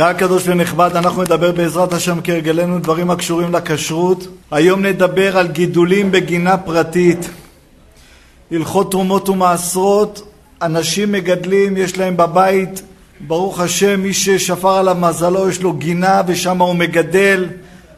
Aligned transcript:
קהל 0.00 0.12
קדוש 0.12 0.42
ונכבד, 0.46 0.90
אנחנו 0.94 1.22
נדבר 1.22 1.52
בעזרת 1.52 1.92
השם 1.92 2.18
כהרגלנו 2.24 2.78
דברים 2.78 3.10
הקשורים 3.10 3.52
לכשרות. 3.52 4.26
היום 4.50 4.86
נדבר 4.86 5.38
על 5.38 5.48
גידולים 5.48 6.10
בגינה 6.10 6.56
פרטית. 6.56 7.30
הלכות 8.52 8.90
תרומות 8.90 9.28
ומעשרות, 9.28 10.32
אנשים 10.62 11.12
מגדלים, 11.12 11.76
יש 11.76 11.98
להם 11.98 12.16
בבית, 12.16 12.82
ברוך 13.20 13.60
השם, 13.60 14.00
מי 14.00 14.14
ששפר 14.14 14.76
עליו 14.76 14.96
מזלו, 15.00 15.48
יש 15.48 15.62
לו 15.62 15.72
גינה 15.72 16.22
ושם 16.26 16.58
הוא 16.58 16.74
מגדל, 16.74 17.46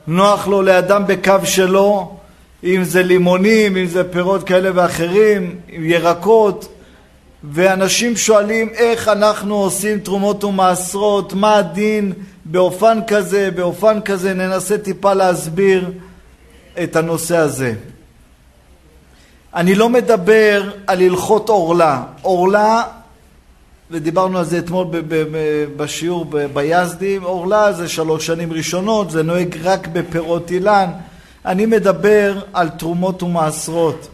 נוח 0.06 0.48
לו 0.48 0.62
לאדם 0.62 1.02
בקו 1.06 1.36
שלו, 1.44 2.16
אם 2.64 2.84
זה 2.84 3.02
לימונים, 3.02 3.76
אם 3.76 3.86
זה 3.86 4.04
פירות 4.04 4.44
כאלה 4.44 4.70
ואחרים, 4.74 5.56
ירקות, 5.68 6.68
ואנשים 7.44 8.16
שואלים 8.16 8.68
איך 8.68 9.08
אנחנו 9.08 9.54
עושים 9.56 9.98
תרומות 9.98 10.44
ומעשרות, 10.44 11.32
מה 11.32 11.56
הדין 11.56 12.12
באופן 12.44 12.98
כזה, 13.06 13.50
באופן 13.50 14.00
כזה, 14.00 14.34
ננסה 14.34 14.78
טיפה 14.78 15.14
להסביר 15.14 15.90
את 16.82 16.96
הנושא 16.96 17.36
הזה. 17.36 17.74
אני 19.54 19.74
לא 19.74 19.88
מדבר 19.88 20.70
על 20.86 21.00
הלכות 21.00 21.48
עורלה. 21.48 22.02
עורלה, 22.22 22.82
ודיברנו 23.90 24.38
על 24.38 24.44
זה 24.44 24.58
אתמול 24.58 24.86
בשיעור 25.76 26.26
ביזדים, 26.54 27.22
עורלה 27.22 27.72
זה 27.72 27.88
שלוש 27.88 28.26
שנים 28.26 28.52
ראשונות, 28.52 29.10
זה 29.10 29.22
נוהג 29.22 29.56
רק 29.62 29.86
בפירות 29.86 30.50
אילן. 30.50 30.90
אני 31.46 31.66
מדבר 31.66 32.40
על 32.52 32.68
תרומות 32.68 33.22
ומעשרות. 33.22 34.08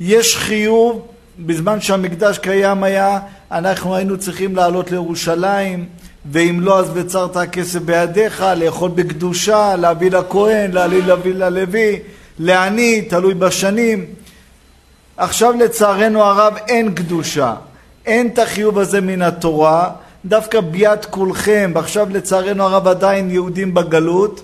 יש 0.00 0.36
חיוב 0.36 1.06
בזמן 1.38 1.80
שהמקדש 1.80 2.38
קיים 2.38 2.82
היה, 2.82 3.18
אנחנו 3.52 3.96
היינו 3.96 4.18
צריכים 4.18 4.56
לעלות 4.56 4.90
לירושלים, 4.90 5.86
ואם 6.32 6.60
לא 6.60 6.78
אז 6.78 6.90
בצרת 6.90 7.36
הכסף 7.36 7.80
בידיך, 7.80 8.44
לאכול 8.56 8.90
בקדושה, 8.94 9.76
להביא 9.76 10.10
לכהן, 10.10 10.70
להביא 10.72 11.34
ללוי, 11.34 11.98
לעני, 12.38 13.02
תלוי 13.02 13.34
בשנים. 13.34 14.06
עכשיו 15.16 15.52
לצערנו 15.52 16.22
הרב 16.22 16.54
אין 16.68 16.94
קדושה, 16.94 17.54
אין 18.06 18.26
את 18.26 18.38
החיוב 18.38 18.78
הזה 18.78 19.00
מן 19.00 19.22
התורה, 19.22 19.90
דווקא 20.24 20.60
ביאת 20.60 21.04
כולכם, 21.04 21.72
ועכשיו 21.74 22.08
לצערנו 22.10 22.64
הרב 22.64 22.88
עדיין 22.88 23.30
יהודים 23.30 23.74
בגלות, 23.74 24.42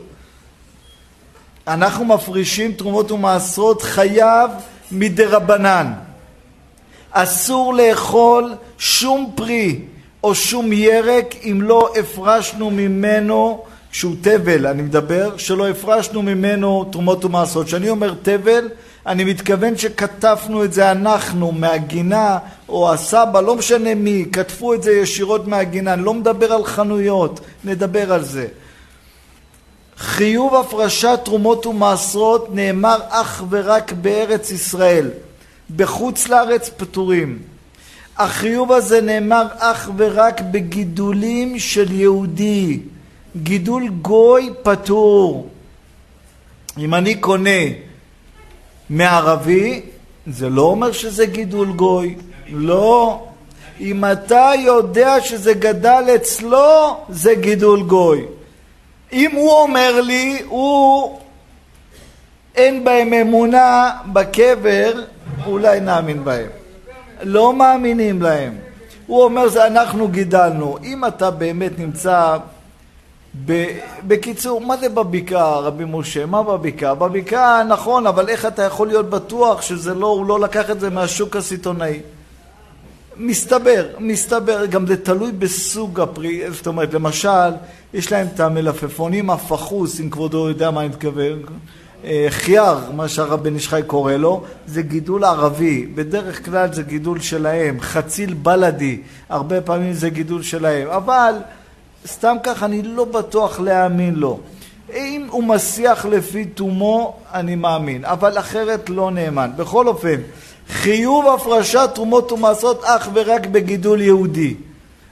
אנחנו 1.69 2.05
מפרישים 2.05 2.73
תרומות 2.73 3.11
ומעשרות 3.11 3.83
חייב 3.83 4.51
מדרבנן. 4.93 5.93
אסור 7.19 7.75
לאכול 7.75 8.55
שום 8.79 9.31
פרי 9.35 9.81
או 10.25 10.35
שום 10.35 10.73
ירק 10.73 11.35
אם 11.43 11.63
לא 11.63 11.93
הפרשנו 12.01 12.71
ממנו, 12.71 13.65
שהוא 13.93 14.15
תבל 14.21 14.67
אני 14.67 14.83
מדבר, 14.83 15.37
שלא 15.37 15.69
הפרשנו 15.69 16.23
ממנו 16.23 16.85
תרומות 16.93 17.25
ומעשרות. 17.25 17.67
כשאני 17.67 17.89
אומר 17.89 18.15
תבל, 18.23 18.69
אני 19.07 19.25
מתכוון 19.25 19.77
שכתבנו 19.77 20.65
את 20.65 20.73
זה 20.73 20.91
אנחנו 20.91 21.53
מהגינה, 21.53 22.39
או 22.69 22.93
הסבא, 22.93 23.41
לא 23.41 23.57
משנה 23.57 23.95
מי, 23.95 24.25
כתבו 24.33 24.75
את 24.75 24.83
זה 24.83 24.93
ישירות 24.93 25.49
מהגינה, 25.49 25.93
אני 25.93 26.05
לא 26.05 26.15
מדבר 26.15 26.53
על 26.53 26.65
חנויות, 26.65 27.41
נדבר 27.65 28.13
על 28.13 28.25
זה. 28.25 28.47
חיוב 29.99 30.55
הפרשת 30.55 31.19
תרומות 31.25 31.67
ומעשרות 31.67 32.49
נאמר 32.55 32.99
אך 33.09 33.45
ורק 33.51 33.93
בארץ 33.93 34.51
ישראל. 34.51 35.11
בחוץ 35.77 36.29
לארץ 36.29 36.71
פטורים. 36.77 37.39
החיוב 38.17 38.73
הזה 38.73 39.01
נאמר 39.01 39.47
אך 39.59 39.91
ורק 39.97 40.41
בגידולים 40.41 41.59
של 41.59 41.93
יהודי. 41.93 42.81
גידול 43.43 43.89
גוי 43.89 44.51
פטור. 44.63 45.51
אם 46.79 46.95
אני 46.95 47.15
קונה 47.15 47.61
מערבי, 48.91 49.81
זה 50.27 50.49
לא 50.49 50.63
אומר 50.63 50.93
שזה 50.93 51.27
גידול 51.27 51.73
גוי. 51.73 52.17
לא. 52.49 53.27
אם 53.81 54.05
אתה 54.05 54.51
יודע 54.59 55.21
שזה 55.21 55.55
גדל 55.55 56.05
אצלו, 56.15 56.97
זה 57.09 57.35
גידול 57.35 57.83
גוי. 57.83 58.25
אם 59.13 59.31
הוא 59.35 59.51
אומר 59.51 60.01
לי, 60.01 60.39
הוא 60.47 61.19
אין 62.55 62.85
בהם 62.85 63.13
אמונה 63.13 63.91
בקבר, 64.13 64.93
אולי 65.47 65.81
נאמין 65.81 66.25
בהם. 66.25 66.49
לא 67.23 67.53
מאמינים 67.53 68.23
להם. 68.23 68.55
הוא 69.07 69.25
אומר, 69.25 69.49
זה 69.49 69.67
אנחנו 69.67 70.09
גידלנו. 70.09 70.77
אם 70.85 71.05
אתה 71.05 71.31
באמת 71.31 71.79
נמצא... 71.79 72.37
ב... 73.45 73.67
בקיצור, 74.07 74.61
מה 74.61 74.77
זה 74.77 74.89
בבקעה, 74.89 75.61
רבי 75.61 75.85
משה? 75.89 76.27
מה 76.27 76.43
בבקעה? 76.43 76.95
בבקעה, 76.95 77.65
נכון, 77.65 78.07
אבל 78.07 78.29
איך 78.29 78.47
אתה 78.47 78.63
יכול 78.63 78.89
להיות 78.89 79.11
בטוח 79.11 79.63
שזה 79.63 79.95
לא, 79.95 80.07
הוא 80.07 80.27
לא 80.27 80.41
לקח 80.41 80.71
את 80.71 80.81
זה 80.81 80.91
מהשוק 80.91 81.37
הסיטונאי? 81.37 82.01
מסתבר, 83.17 83.87
מסתבר, 83.99 84.67
גם 84.67 84.87
זה 84.87 84.97
תלוי 84.97 85.33
בסוג 85.33 86.01
הפרי, 86.01 86.51
זאת 86.53 86.67
אומרת, 86.67 86.95
למשל, 86.95 87.51
יש 87.95 88.13
להם 88.13 88.27
את 88.35 88.41
המלפפונים 88.41 89.31
הפחוס, 89.31 90.01
אם 90.01 90.11
כבודו 90.11 90.49
יודע 90.49 90.71
מה 90.71 90.81
אני 90.81 90.89
מתכוון, 90.89 91.43
אה, 92.07 92.27
חייר, 92.31 92.79
מה 92.95 93.09
שהרב 93.09 93.43
בן 93.43 93.55
איש 93.55 93.69
חי 93.69 93.81
קורא 93.87 94.13
לו, 94.13 94.43
זה 94.67 94.83
גידול 94.83 95.25
ערבי. 95.25 95.87
בדרך 95.87 96.45
כלל 96.45 96.73
זה 96.73 96.83
גידול 96.83 97.21
שלהם. 97.21 97.81
חציל 97.81 98.35
בלדי, 98.35 99.01
הרבה 99.29 99.61
פעמים 99.61 99.93
זה 99.93 100.09
גידול 100.09 100.43
שלהם. 100.43 100.89
אבל 100.89 101.35
סתם 102.07 102.37
כך 102.43 102.63
אני 102.63 102.83
לא 102.83 103.05
בטוח 103.05 103.61
להאמין 103.61 104.15
לו. 104.15 104.41
אם 104.95 105.27
הוא 105.31 105.45
מסיח 105.45 106.07
לפי 106.07 106.45
תומו, 106.45 107.17
אני 107.33 107.55
מאמין, 107.55 108.05
אבל 108.05 108.39
אחרת 108.39 108.91
לא 108.91 109.11
נאמן. 109.11 109.51
בכל 109.57 109.89
אופן, 109.89 110.21
חיוב 110.69 111.29
הפרשת 111.29 111.91
תרומות 111.95 112.33
ומעשרות 112.33 112.85
אך 112.85 113.09
ורק 113.15 113.47
בגידול 113.47 114.01
יהודי. 114.01 114.55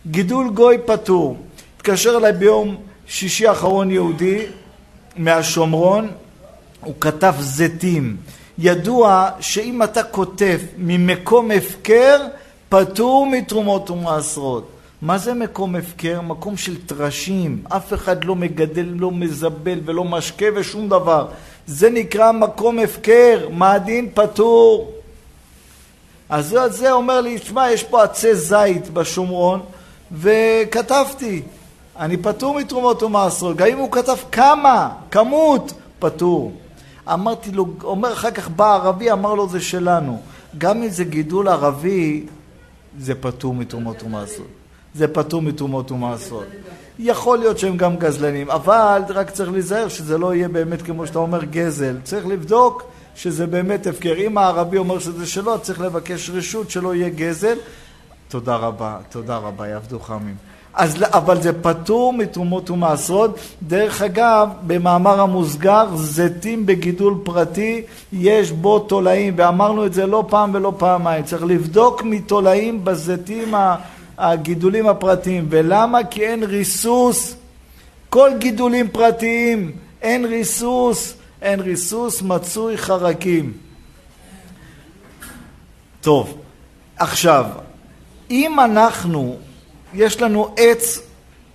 גידול 0.07 0.51
גוי 0.51 0.79
פטור. 0.87 1.37
התקשר 1.77 2.17
אליי 2.17 2.33
ביום 2.33 2.77
שישי 3.07 3.47
האחרון 3.47 3.91
יהודי 3.91 4.39
מהשומרון, 5.17 6.09
הוא 6.85 6.95
כתב 7.01 7.35
זיתים. 7.39 8.17
ידוע 8.59 9.31
שאם 9.41 9.83
אתה 9.83 10.03
כותב 10.03 10.61
ממקום 10.79 11.51
הפקר, 11.51 12.21
פטור 12.69 13.27
מתרומות 13.27 13.91
ומעשרות. 13.91 14.69
מה 15.03 15.19
זה 15.19 15.35
מקום 15.35 15.77
הפקר? 15.77 16.21
מקום 16.21 16.57
של 16.57 16.87
טרשים. 16.87 17.63
אף 17.69 17.93
אחד 17.95 18.25
לא 18.25 18.37
מגדל, 18.37 18.87
לא 18.97 19.11
מזבל 19.11 19.81
ולא 19.85 20.05
משקה 20.05 20.47
ושום 20.55 20.89
דבר. 20.89 21.27
זה 21.67 21.91
נקרא 21.91 22.33
מקום 22.33 22.79
הפקר, 22.79 23.49
מעדין 23.53 24.09
פטור. 24.15 24.93
אז 26.29 26.57
זה 26.69 26.93
אומר 26.93 27.21
לי, 27.21 27.39
שמע, 27.39 27.71
יש 27.71 27.83
פה 27.83 28.03
עצי 28.03 28.35
זית 28.35 28.91
בשומרון, 28.91 29.61
וכתבתי, 30.13 31.43
אני 31.99 32.17
פטור 32.17 32.55
מתרומות 32.55 33.03
ומעשרות. 33.03 33.57
גם 33.57 33.67
אם 33.67 33.79
הוא 33.79 33.93
כתב 33.93 34.17
כמה, 34.33 34.89
כמות, 35.11 35.73
פטור. 35.99 36.53
אמרתי 37.13 37.51
לו, 37.51 37.67
אומר 37.85 38.13
אחר 38.13 38.31
כך 38.31 38.49
בא 38.49 38.75
ערבי, 38.75 39.13
אמר 39.13 39.35
לו 39.35 39.49
זה 39.49 39.61
שלנו. 39.61 40.23
גם 40.59 40.83
אם 40.83 40.89
זה 40.89 41.05
גידול 41.05 41.49
ערבי, 41.49 42.27
זה 42.99 43.15
פטור 43.15 43.55
מתרומות 43.55 44.03
ומעשרות. 44.03 44.47
זה 44.95 45.09
פטור 45.09 45.43
מתרומות 45.43 45.91
ומעשרות. 45.91 46.45
יכול 46.99 47.39
להיות 47.39 47.59
שהם 47.59 47.77
גם 47.77 47.97
גזלנים, 47.97 48.51
אבל 48.51 49.03
רק 49.09 49.31
צריך 49.31 49.53
להיזהר 49.53 49.89
שזה 49.89 50.19
לא 50.19 50.35
יהיה 50.35 50.49
באמת 50.49 50.83
כמו 50.83 51.07
שאתה 51.07 51.19
אומר 51.19 51.45
גזל. 51.45 51.97
צריך 52.05 52.27
לבדוק 52.27 52.83
שזה 53.15 53.47
באמת 53.47 53.87
הפקר. 53.87 54.15
אם 54.17 54.39
הערבי 54.39 54.79
אומר 54.79 54.99
שזה 54.99 55.27
שלו, 55.27 55.59
צריך 55.59 55.81
לבקש 55.81 56.31
רשות 56.31 56.71
שלא 56.71 56.95
יהיה 56.95 57.09
גזל. 57.09 57.57
תודה 58.29 58.57
רבה, 58.57 58.99
תודה 59.11 59.37
רבה, 59.37 59.69
יעבדו 59.69 60.01
חמים. 60.01 60.54
אז, 60.77 60.97
אבל 61.13 61.43
זה 61.43 61.63
פטור 61.63 62.13
מתרומות 62.13 62.71
ומעשרות. 62.71 63.39
דרך 63.63 64.03
אגב, 64.03 64.49
במאמר 64.67 65.21
המוסגר, 65.21 65.87
זיתים 65.95 66.67
בגידול 66.67 67.15
פרטי, 67.23 67.83
יש 68.13 68.53
בו 68.53 68.79
תולעים, 68.79 69.35
ואמרנו 69.37 69.87
את 69.87 69.95
זה 69.95 70.07
לא 70.07 70.25
פעם 70.29 70.51
ולא 70.55 70.73
פעמיים. 70.79 71.25
צריך 71.25 71.45
לבדוק 71.45 72.03
מתולעים 72.03 72.85
בזיתים 72.85 73.55
הגידולים 74.19 74.89
הפרטיים. 74.89 75.47
ולמה? 75.51 76.05
כי 76.05 76.27
אין 76.27 76.43
ריסוס. 76.43 77.37
כל 78.11 78.31
גידולים 78.39 78.89
פרטיים, 78.89 79.73
אין 80.03 80.25
ריסוס. 80.25 81.15
אין 81.43 81.61
ריסוס, 81.61 82.23
מצוי 82.23 82.79
חרקים. 82.79 83.53
טוב, 86.01 86.39
עכשיו, 86.97 87.45
אם 88.31 88.61
אנחנו 88.61 89.37
יש 89.95 90.21
לנו 90.21 90.49
עץ 90.57 91.01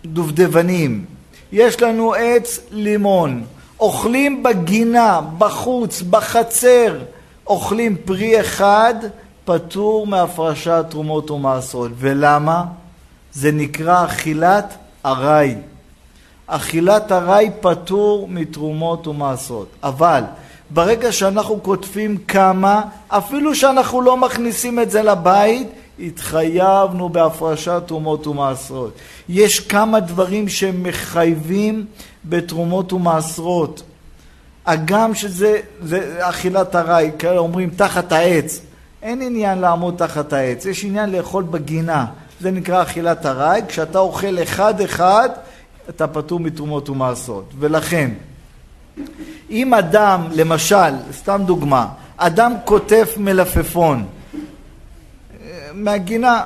דובדבנים, 0.05 1.05
יש 1.51 1.81
לנו 1.81 2.13
עץ 2.13 2.59
לימון, 2.71 3.43
אוכלים 3.79 4.43
בגינה, 4.43 5.21
בחוץ, 5.37 6.01
בחצר, 6.01 6.99
אוכלים 7.47 7.95
פרי 8.05 8.39
אחד, 8.39 8.93
פטור 9.45 10.07
מהפרשת 10.07 10.85
תרומות 10.89 11.31
ומעשרות. 11.31 11.91
ולמה? 11.97 12.65
זה 13.33 13.51
נקרא 13.51 14.05
אכילת 14.05 14.73
ארעי. 15.05 15.55
אכילת 16.47 17.11
ארעי 17.11 17.49
פטור 17.61 18.27
מתרומות 18.27 19.07
ומעשרות. 19.07 19.67
אבל 19.83 20.23
ברגע 20.69 21.11
שאנחנו 21.11 21.63
כותבים 21.63 22.17
כמה, 22.17 22.81
אפילו 23.07 23.55
שאנחנו 23.55 24.01
לא 24.01 24.17
מכניסים 24.17 24.79
את 24.79 24.91
זה 24.91 25.03
לבית, 25.03 25.67
התחייבנו 25.99 27.09
בהפרשת 27.09 27.81
תרומות 27.85 28.27
ומעשרות. 28.27 28.93
יש 29.29 29.59
כמה 29.59 29.99
דברים 29.99 30.49
שמחייבים 30.49 31.85
בתרומות 32.25 32.93
ומעשרות. 32.93 33.83
הגם 34.65 35.15
שזה 35.15 35.59
אכילת 36.19 36.75
ארעי, 36.75 37.11
כאלה 37.19 37.37
אומרים 37.37 37.69
תחת 37.69 38.11
העץ. 38.11 38.61
אין 39.01 39.21
עניין 39.21 39.57
לעמוד 39.59 39.95
תחת 39.97 40.33
העץ, 40.33 40.65
יש 40.65 40.85
עניין 40.85 41.11
לאכול 41.11 41.43
בגינה. 41.43 42.05
זה 42.39 42.51
נקרא 42.51 42.81
אכילת 42.81 43.25
ארעי. 43.25 43.61
כשאתה 43.67 43.99
אוכל 43.99 44.43
אחד-אחד, 44.43 45.29
אתה 45.89 46.07
פטור 46.07 46.39
מתרומות 46.39 46.89
ומעשרות. 46.89 47.51
ולכן, 47.59 48.11
אם 49.49 49.73
אדם, 49.73 50.27
למשל, 50.31 50.93
סתם 51.11 51.41
דוגמה, 51.45 51.87
אדם 52.17 52.53
קוטף 52.65 53.13
מלפפון 53.17 54.05
מהגינה, 55.83 56.41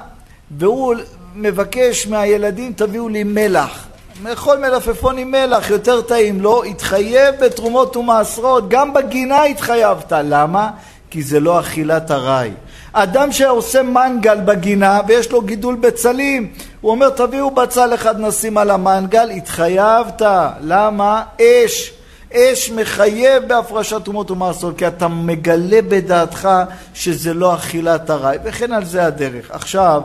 והוא 0.58 0.96
מבקש 1.36 2.08
מהילדים, 2.08 2.74
תביאו 2.74 3.10
לי 3.10 3.24
מלח. 3.24 3.88
לאכול 4.24 4.58
מלפפון 4.58 5.18
עם 5.18 5.32
מלח, 5.32 5.70
יותר 5.70 6.02
טעים 6.02 6.42
לו, 6.42 6.50
לא, 6.52 6.64
התחייב 6.64 7.36
בתרומות 7.42 7.98
ומעשרות, 7.98 8.70
גם 8.70 8.94
בגינה 8.94 9.44
התחייבת. 9.44 10.12
למה? 10.12 10.70
כי 11.10 11.24
זה 11.24 11.40
לא 11.40 11.60
אכילת 11.60 12.12
ארעי. 12.12 12.52
אדם 12.94 13.32
שעושה 13.32 13.84
מנגל 13.84 14.40
בגינה 14.46 15.00
ויש 15.08 15.32
לו 15.32 15.42
גידול 15.42 15.76
בצלים, 15.76 16.54
הוא 16.82 16.92
אומר 16.92 17.10
תביאו 17.10 17.52
בצל 17.52 17.94
אחד 17.94 18.20
נשים 18.20 18.58
על 18.58 18.70
המנגל, 18.70 19.30
התחייבת. 19.30 20.22
למה? 20.62 21.24
אש. 21.42 21.94
אש 22.36 22.70
מחייב 22.70 23.44
בהפרשת 23.48 24.02
תרומות 24.04 24.32
ומעשרות, 24.32 24.78
כי 24.78 24.88
אתה 24.88 25.08
מגלה 25.08 25.82
בדעתך 25.82 26.50
שזה 26.94 27.34
לא 27.34 27.56
אכילת 27.56 28.10
ארעי, 28.10 28.38
וכן 28.44 28.74
על 28.74 28.86
זה 28.86 29.06
הדרך. 29.06 29.52
עכשיו, 29.52 30.02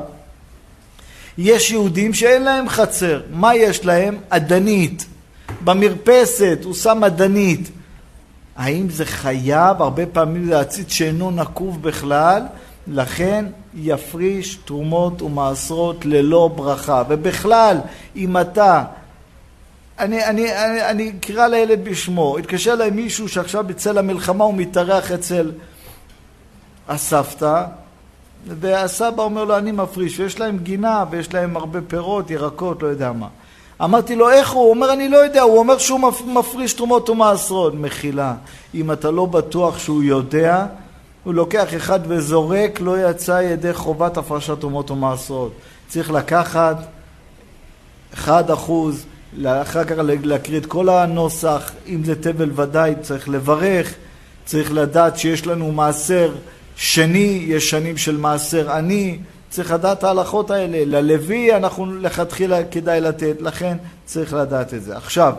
יש 1.39 1.71
יהודים 1.71 2.15
שאין 2.15 2.43
להם 2.43 2.69
חצר, 2.69 3.21
מה 3.31 3.55
יש 3.55 3.85
להם? 3.85 4.17
אדנית. 4.29 5.07
במרפסת 5.65 6.59
הוא 6.65 6.75
שם 6.75 7.05
אדנית. 7.05 7.71
האם 8.57 8.91
זה 8.91 9.05
חייב? 9.05 9.83
הרבה 9.83 10.07
פעמים 10.07 10.47
זה 10.47 10.61
עציץ 10.61 10.93
שאינו 10.93 11.31
נקוב 11.31 11.83
בכלל, 11.83 12.43
לכן 12.89 13.45
יפריש 13.75 14.59
תרומות 14.65 15.23
ומעשרות 15.23 16.05
ללא 16.05 16.51
ברכה. 16.57 17.03
ובכלל, 17.09 17.77
אם 18.17 18.37
אתה 18.37 18.85
אני, 19.99 20.25
אני, 20.25 20.65
אני, 20.65 20.91
אני 20.91 21.12
אקרא 21.21 21.47
לילד 21.47 21.85
בשמו. 21.85 22.39
התקשר 22.39 22.73
אליי 22.73 22.91
מישהו 22.91 23.29
שעכשיו 23.29 23.65
בצל 23.65 23.99
המלחמה 23.99 24.45
הוא 24.45 24.55
מתארח 24.55 25.12
אצל 25.12 25.53
הסבתא, 26.89 27.65
והסבא 28.47 29.23
אומר 29.23 29.45
לו, 29.45 29.59
אני 29.59 29.73
מפריש, 29.73 30.21
ויש 30.21 30.41
להם 30.41 30.59
גינה, 30.59 31.05
ויש 31.11 31.35
להם 31.35 31.56
הרבה 31.56 31.81
פירות, 31.89 32.31
ירקות, 32.31 32.83
לא 32.83 32.89
יודע 32.89 33.12
מה. 33.12 33.29
אמרתי 33.85 34.17
לו, 34.17 34.31
איך 34.31 34.50
הוא? 34.50 34.62
הוא 34.62 34.71
אומר, 34.71 34.93
אני 34.93 35.09
לא 35.09 35.17
יודע, 35.17 35.43
הוא 35.43 35.59
אומר 35.59 35.79
שהוא 35.79 36.01
מפריש 36.27 36.73
תרומות 36.73 37.11
ומעשרות. 37.11 37.75
מחילה, 37.75 38.35
אם 38.75 38.93
אתה 38.93 39.11
לא 39.11 39.27
בטוח 39.27 39.79
שהוא 39.79 40.03
יודע, 40.03 40.67
הוא 41.25 41.35
לוקח 41.35 41.77
אחד 41.77 42.01
וזורק, 42.09 42.81
לא 42.81 43.11
יצא 43.11 43.41
ידי 43.43 43.75
חובת 43.75 44.17
הפרשת 44.17 44.61
תרומות 44.61 44.91
ומעשרות. 44.91 45.53
צריך 45.89 46.11
לקחת 46.11 46.77
אחד 48.15 48.51
אחוז, 48.51 49.06
אחר 49.47 49.85
כך 49.85 49.97
להקריא 50.23 50.59
את 50.59 50.67
כל 50.67 50.89
הנוסח, 50.89 51.73
אם 51.87 52.05
זה 52.05 52.23
תבל 52.23 52.51
ודאי 52.61 52.95
צריך 53.01 53.29
לברך, 53.29 53.95
צריך 54.45 54.73
לדעת 54.73 55.19
שיש 55.19 55.47
לנו 55.47 55.73
מעשר 55.73 56.35
שני, 56.77 57.45
יש 57.47 57.71
שנים 57.71 57.97
של 57.97 58.17
מעשר 58.17 58.71
עני, 58.71 59.19
צריך 59.51 59.73
לדעת 59.73 60.05
ההלכות 60.05 60.51
האלה. 60.51 61.01
ללוי 61.01 61.57
אנחנו 61.57 61.97
לכתחילה 62.01 62.65
כדאי 62.65 63.01
לתת, 63.01 63.37
לכן 63.41 63.77
צריך 64.05 64.35
לדעת 64.35 64.75
את 64.75 64.83
זה. 64.83 64.97
עכשיו, 64.97 65.35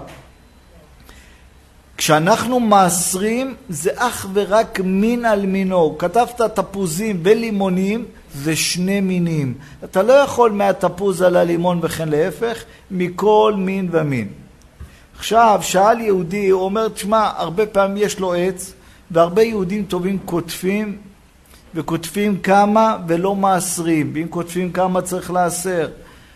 כשאנחנו 1.97 2.59
מעשרים 2.59 3.55
זה 3.69 3.91
אך 3.95 4.27
ורק 4.33 4.79
מין 4.83 5.25
על 5.25 5.45
מינו. 5.45 5.97
כתבת 5.97 6.41
תפוזים 6.41 7.19
ולימונים 7.23 8.05
זה 8.33 8.55
שני 8.55 9.01
מינים. 9.01 9.53
אתה 9.83 10.03
לא 10.03 10.13
יכול 10.13 10.51
מהתפוז 10.51 11.21
על 11.21 11.35
הלימון 11.35 11.79
וכן 11.81 12.09
להפך, 12.09 12.63
מכל 12.91 13.53
מין 13.57 13.89
ומין. 13.91 14.27
עכשיו, 15.17 15.59
שאל 15.63 15.99
יהודי, 15.99 16.49
הוא 16.49 16.61
אומר, 16.61 16.87
תשמע, 16.87 17.29
הרבה 17.37 17.65
פעמים 17.65 17.97
יש 17.97 18.19
לו 18.19 18.33
עץ, 18.33 18.73
והרבה 19.11 19.43
יהודים 19.43 19.83
טובים 19.83 20.17
קוטפים, 20.25 20.97
וכותבים 21.75 22.37
כמה 22.37 22.97
ולא 23.07 23.35
מעשרים, 23.35 24.11
ואם 24.13 24.27
כותבים 24.29 24.71
כמה 24.71 25.01
צריך 25.01 25.31
לעשר. 25.31 25.87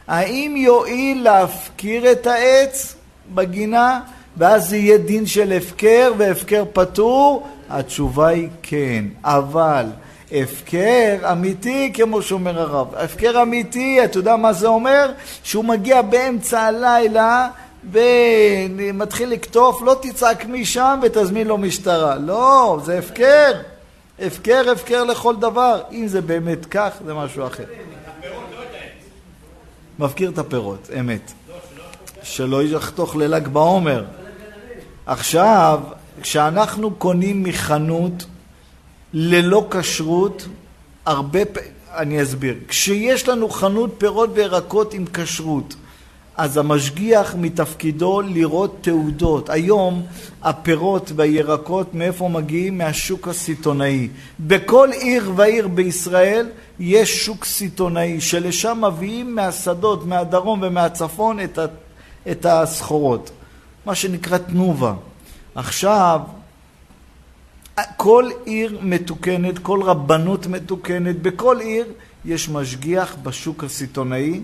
האם 0.08 0.54
יועיל 0.58 1.24
להפקיר 1.24 2.12
את 2.12 2.28
העץ 2.28 2.96
בגינה, 3.34 4.00
ואז 4.38 4.74
יהיה 4.74 4.98
דין 4.98 5.26
של 5.26 5.54
הפקר 5.54 6.12
והפקר 6.18 6.64
פטור? 6.74 7.48
התשובה 7.70 8.28
היא 8.28 8.50
כן, 8.62 9.06
אבל 9.24 9.86
הפקר 10.34 11.18
אמיתי, 11.32 11.92
כמו 11.94 12.22
שאומר 12.22 12.60
הרב. 12.60 12.96
הפקר 12.96 13.42
אמיתי, 13.42 14.04
אתה 14.04 14.18
יודע 14.18 14.36
מה 14.36 14.54
זה 14.54 14.68
אומר? 14.68 15.12
שהוא 15.44 15.66
מגיע 15.66 16.02
באמצע 16.02 16.62
הלילה 16.62 17.50
ומתחיל 17.92 19.30
לקטוף, 19.30 19.82
לא 19.82 19.96
תצעק 20.02 20.46
משם 20.46 21.00
ותזמין 21.04 21.48
לו 21.48 21.58
משטרה. 21.58 22.16
לא, 22.16 22.80
זה 22.86 23.00
הפקר. 23.00 23.52
הפקר, 24.20 24.72
הפקר 24.72 25.04
לכל 25.04 25.36
דבר. 25.36 25.82
אם 25.92 26.08
זה 26.08 26.22
באמת 26.22 26.66
כך, 26.66 26.90
זה 27.06 27.14
משהו 27.14 27.48
אחר. 27.48 27.64
מפקיר 30.00 30.30
את 30.30 30.38
הפירות, 30.38 30.90
אמת. 31.00 31.32
שלא 32.24 32.64
יחתוך 32.64 33.16
לל"ג 33.16 33.48
בעומר. 33.48 34.04
עכשיו, 35.06 35.80
כשאנחנו 36.22 36.92
קונים 36.92 37.44
מחנות 37.44 38.26
ללא 39.14 39.68
כשרות, 39.72 40.48
הרבה 41.06 41.46
פעמים, 41.46 41.72
אני 41.98 42.24
אסביר. 42.24 42.56
כשיש 42.68 43.28
לנו 43.30 43.50
חנות 43.50 43.96
פירות 43.98 44.30
וירקות 44.34 44.94
עם 44.94 45.06
כשרות, 45.14 45.76
אז 46.38 46.58
המשגיח 46.58 47.36
מתפקידו 47.38 48.22
לראות 48.22 48.78
תעודות. 48.82 49.50
היום 49.50 50.06
הפירות 50.44 51.12
והירקות 51.16 51.94
מאיפה 51.94 52.30
מגיעים? 52.30 52.78
מהשוק 52.78 53.28
הסיטונאי. 53.28 54.08
בכל 54.40 54.90
עיר 54.92 55.32
ועיר 55.36 55.68
בישראל 55.68 56.50
יש 56.80 57.26
שוק 57.26 57.46
סיטונאי, 57.46 58.22
שלשם 58.22 58.84
מביאים 58.88 59.36
מהשדות, 59.36 60.06
מהדרום 60.06 60.60
ומהצפון 60.64 61.40
את, 61.40 61.58
ה, 61.58 61.66
את 62.32 62.46
הסחורות. 62.46 63.32
מה 63.86 63.96
שנקרא 63.96 64.38
תנובה. 64.38 64.94
עכשיו, 65.56 66.20
כל 67.98 68.30
עיר 68.46 68.78
מתוקנת, 68.82 69.60
כל 69.60 69.82
רבנות 69.84 70.48
מתוקנת, 70.48 71.22
בכל 71.22 71.60
עיר 71.60 71.86
יש 72.26 72.50
משגיח 72.50 73.16
בשוק 73.24 73.64
הסיטונאי, 73.64 74.42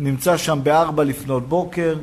נמצא 0.00 0.36
שם 0.36 0.60
בארבע 0.62 1.04
לפנות 1.04 1.48
בוקר, 1.48 1.96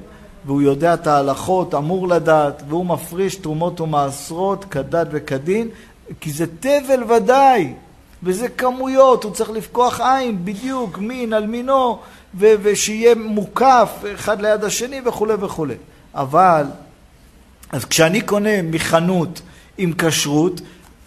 והוא 0.46 0.62
יודע 0.62 0.94
את 0.94 1.08
ההלכות, 1.08 1.76
אמור 1.76 2.08
לדעת, 2.08 2.64
והוא 2.68 2.86
מפריש 2.86 3.36
תרומות 3.36 3.82
ומעשרות 3.82 4.66
כדת 4.66 5.08
וכדין, 5.12 5.68
כי 6.20 6.32
זה 6.32 6.46
תבל 6.60 7.04
ודאי, 7.12 7.74
וזה 8.24 8.50
כמויות, 8.50 9.24
הוא 9.24 9.34
צריך 9.34 9.50
לפקוח 9.50 10.02
עין 10.02 10.46
בדיוק, 10.46 10.98
מין 10.98 11.34
על 11.34 11.48
מינו, 11.48 12.00
ו- 12.36 12.54
ושיהיה 12.62 13.16
מוקף 13.16 13.90
אחד 14.16 14.42
ליד 14.42 14.64
השני 14.64 15.02
וכולי 15.06 15.34
וכולי. 15.40 15.76
אבל, 16.16 16.66
אז 17.72 17.86
כשאני 17.86 18.22
קונה 18.22 18.62
מחנות 18.64 19.42
עם 19.82 19.94
כשרות, 19.98 20.62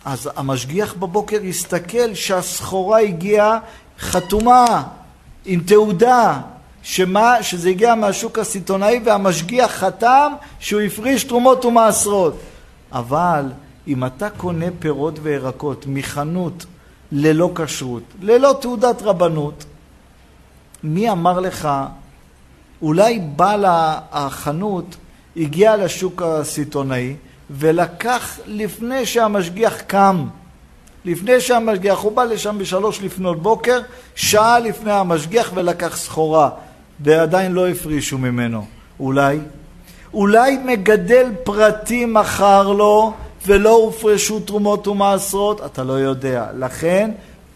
אז 0.04 0.30
המשגיח 0.36 0.94
בבוקר 0.94 1.44
יסתכל 1.44 2.14
שהסחורה 2.14 3.00
הגיעה 3.00 3.58
חתומה, 3.98 4.82
עם 5.44 5.60
תעודה, 5.60 6.40
שמה, 6.82 7.42
שזה 7.42 7.68
הגיע 7.68 7.94
מהשוק 7.94 8.38
הסיטונאי 8.38 9.00
והמשגיח 9.04 9.70
חתם 9.70 10.32
שהוא 10.60 10.80
הפריש 10.80 11.24
תרומות 11.24 11.64
ומעשרות. 11.64 12.38
אבל 12.92 13.44
אם 13.88 14.04
אתה 14.04 14.30
קונה 14.30 14.66
פירות 14.78 15.18
וירקות 15.22 15.84
מחנות 15.86 16.66
ללא 17.12 17.50
כשרות, 17.54 18.02
ללא 18.22 18.56
תעודת 18.60 19.02
רבנות, 19.02 19.64
מי 20.82 21.10
אמר 21.10 21.40
לך, 21.40 21.68
אולי 22.82 23.18
בעל 23.36 23.64
החנות 24.12 24.96
הגיע 25.36 25.76
לשוק 25.76 26.22
הסיטונאי 26.22 27.16
ולקח 27.58 28.38
לפני 28.46 29.06
שהמשגיח 29.06 29.80
קם, 29.80 30.26
לפני 31.04 31.40
שהמשגיח, 31.40 31.98
הוא 31.98 32.12
בא 32.12 32.24
לשם 32.24 32.58
בשלוש 32.58 33.02
לפנות 33.02 33.42
בוקר, 33.42 33.80
שעה 34.14 34.58
לפני 34.58 34.92
המשגיח 34.92 35.52
ולקח 35.54 35.96
סחורה, 35.96 36.50
ועדיין 37.00 37.52
לא 37.52 37.68
הפרישו 37.68 38.18
ממנו. 38.18 38.64
אולי? 39.00 39.38
אולי 40.14 40.56
מגדל 40.64 41.30
פרטי 41.44 42.04
מכר 42.04 42.72
לו 42.72 43.12
ולא 43.46 43.70
הופרשו 43.70 44.40
תרומות 44.40 44.88
ומעשרות? 44.88 45.60
אתה 45.66 45.84
לא 45.84 45.92
יודע. 45.92 46.46
לכן, 46.58 47.10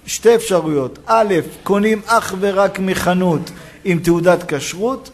שתי 0.07 0.35
אפשרויות. 0.35 0.99
א', 1.07 1.35
קונים 1.62 2.00
אך 2.07 2.35
ורק 2.41 2.79
מחנות 2.79 3.50
עם 3.85 3.99
תעודת 3.99 4.53
כשרות, 4.53 5.11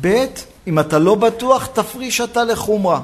ב', 0.00 0.24
אם 0.66 0.78
אתה 0.78 0.98
לא 0.98 1.14
בטוח, 1.14 1.66
תפריש 1.66 2.20
אתה 2.20 2.44
לחומרה. 2.44 3.00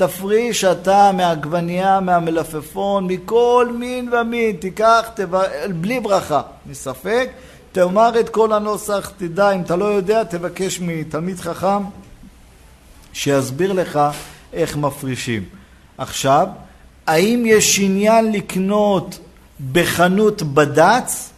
תפריש 0.00 0.64
אתה 0.64 1.10
מהעגבנייה, 1.12 2.00
מהמלפפון, 2.00 3.06
מכל 3.06 3.68
מין 3.78 4.12
ומין, 4.12 4.56
תיקח, 4.56 5.10
תבר... 5.14 5.42
בלי 5.80 6.00
ברכה, 6.00 6.42
מספק, 6.66 7.30
תאמר 7.72 8.20
את 8.20 8.28
כל 8.28 8.52
הנוסח, 8.52 9.12
תדע, 9.16 9.50
אם 9.50 9.60
אתה 9.62 9.76
לא 9.76 9.84
יודע, 9.84 10.24
תבקש 10.24 10.80
מתלמיד 10.80 11.40
חכם 11.40 11.82
שיסביר 13.12 13.72
לך 13.72 14.00
איך 14.52 14.76
מפרישים. 14.76 15.44
עכשיו, 15.98 16.46
האם 17.06 17.42
יש 17.46 17.78
עניין 17.78 18.32
לקנות 18.32 19.18
בחנות 19.72 20.42
בד"ץ, 20.42 21.30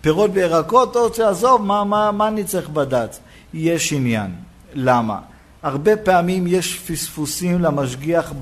פירות 0.00 0.30
וירקות, 0.34 0.96
או 0.96 1.14
שעזוב, 1.14 1.62
מה, 1.62 1.84
מה, 1.84 2.12
מה 2.12 2.28
אני 2.28 2.44
צריך 2.44 2.68
בד"ץ? 2.68 3.20
יש 3.54 3.92
עניין. 3.92 4.30
למה? 4.74 5.29
הרבה 5.62 5.96
פעמים 5.96 6.46
יש 6.46 6.78
פספוסים 6.78 7.60
למשגיח 7.62 8.32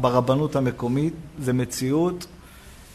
ברבנות 0.00 0.56
המקומית, 0.56 1.12
זה 1.38 1.52
מציאות, 1.52 2.26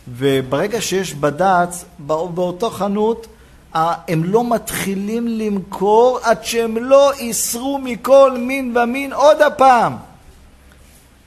וברגע 0.08 0.82
שיש 0.82 1.14
בד"ץ, 1.14 1.86
באותו 2.00 2.70
חנות, 2.70 3.28
הם 3.74 4.24
לא 4.24 4.50
מתחילים 4.50 5.28
למכור 5.28 6.20
עד 6.24 6.44
שהם 6.44 6.78
לא 6.78 7.12
יסרו 7.20 7.80
מכל 7.84 8.38
מין 8.40 8.78
ומין 8.78 9.14
עוד 9.14 9.42
הפעם. 9.42 9.96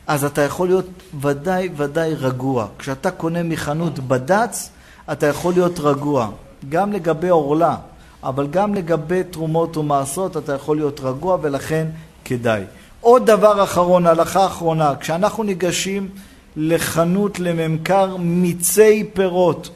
אז 0.06 0.25
אתה 0.25 0.42
יכול 0.42 0.68
להיות 0.68 0.87
ודאי 1.21 1.68
ודאי 1.76 2.14
רגוע. 2.14 2.66
כשאתה 2.78 3.11
קונה 3.11 3.42
מחנות 3.42 3.99
בד"ץ, 3.99 4.71
אתה 5.12 5.26
יכול 5.26 5.52
להיות 5.52 5.78
רגוע. 5.78 6.28
גם 6.68 6.92
לגבי 6.92 7.28
עורלה, 7.28 7.76
אבל 8.23 8.47
גם 8.47 8.75
לגבי 8.75 9.25
תרומות 9.25 9.76
ומעשרות 9.76 10.37
אתה 10.37 10.52
יכול 10.52 10.76
להיות 10.76 11.00
רגוע 11.00 11.38
ולכן 11.42 11.87
כדאי. 12.32 12.62
עוד 13.00 13.26
דבר 13.26 13.64
אחרון, 13.64 14.06
הלכה 14.06 14.46
אחרונה, 14.46 14.94
כשאנחנו 15.00 15.42
ניגשים 15.42 16.08
לחנות 16.56 17.40
לממכר 17.40 18.16
מיצי 18.16 19.04
פירות, 19.14 19.70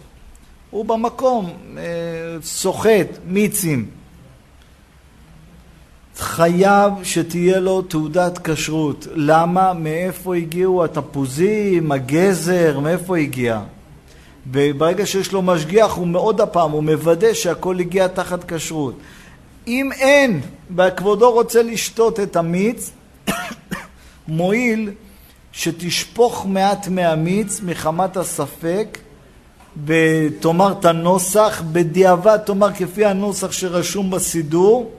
הוא 0.70 0.84
במקום 0.84 1.50
אה, 1.78 1.82
סוחט 2.42 3.06
מיצים. 3.26 3.86
חייב 6.18 6.92
שתהיה 7.02 7.60
לו 7.60 7.82
תעודת 7.82 8.38
כשרות. 8.44 9.06
למה? 9.14 9.72
מאיפה 9.72 10.36
הגיעו 10.36 10.84
התפוזים, 10.84 11.92
הגזר, 11.92 12.80
מאיפה 12.80 13.16
הגיע? 13.16 13.60
וברגע 14.52 15.06
שיש 15.06 15.32
לו 15.32 15.42
משגיח, 15.42 15.92
הוא 15.92 16.06
מאוד 16.06 16.40
הפעם, 16.40 16.70
הוא 16.70 16.82
מוודא 16.82 17.34
שהכל 17.34 17.80
הגיע 17.80 18.08
תחת 18.08 18.52
כשרות. 18.52 18.94
אם 19.66 19.92
אין, 19.92 20.40
וכבודו 20.76 21.30
רוצה 21.30 21.62
לשתות 21.62 22.20
את 22.20 22.36
המיץ, 22.36 22.90
מועיל 24.28 24.90
שתשפוך 25.52 26.46
מעט 26.48 26.88
מהמיץ 26.88 27.60
מחמת 27.60 28.16
הספק 28.16 28.98
ותאמר 29.86 30.72
את 30.80 30.84
הנוסח, 30.84 31.62
בדיעבד 31.72 32.36
תאמר 32.36 32.72
כפי 32.72 33.04
הנוסח 33.04 33.52
שרשום 33.52 34.10
בסידור, 34.10 34.90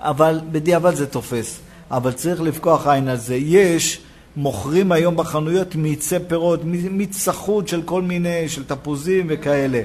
אבל 0.00 0.40
בדיעבד 0.50 0.94
זה 0.94 1.06
תופס. 1.06 1.60
אבל 1.92 2.12
צריך 2.12 2.40
לפקוח 2.40 2.86
עין 2.86 3.08
על 3.08 3.16
זה. 3.16 3.36
יש, 3.36 4.00
מוכרים 4.36 4.92
היום 4.92 5.16
בחנויות 5.16 5.74
מיצי 5.74 6.16
פירות, 6.28 6.60
מיץ 6.64 7.16
סחוט 7.16 7.68
של 7.68 7.82
כל 7.82 8.02
מיני, 8.02 8.48
של 8.48 8.64
תפוזים 8.64 9.26
וכאלה. 9.28 9.82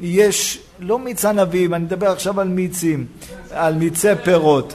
יש, 0.00 0.60
לא 0.80 0.98
מיץ 0.98 1.24
ענבים, 1.24 1.74
אני 1.74 1.84
מדבר 1.84 2.10
עכשיו 2.10 2.40
על 2.40 2.48
מיצים, 2.48 3.06
על 3.50 3.74
מיצי 3.74 4.08
פירות. 4.24 4.74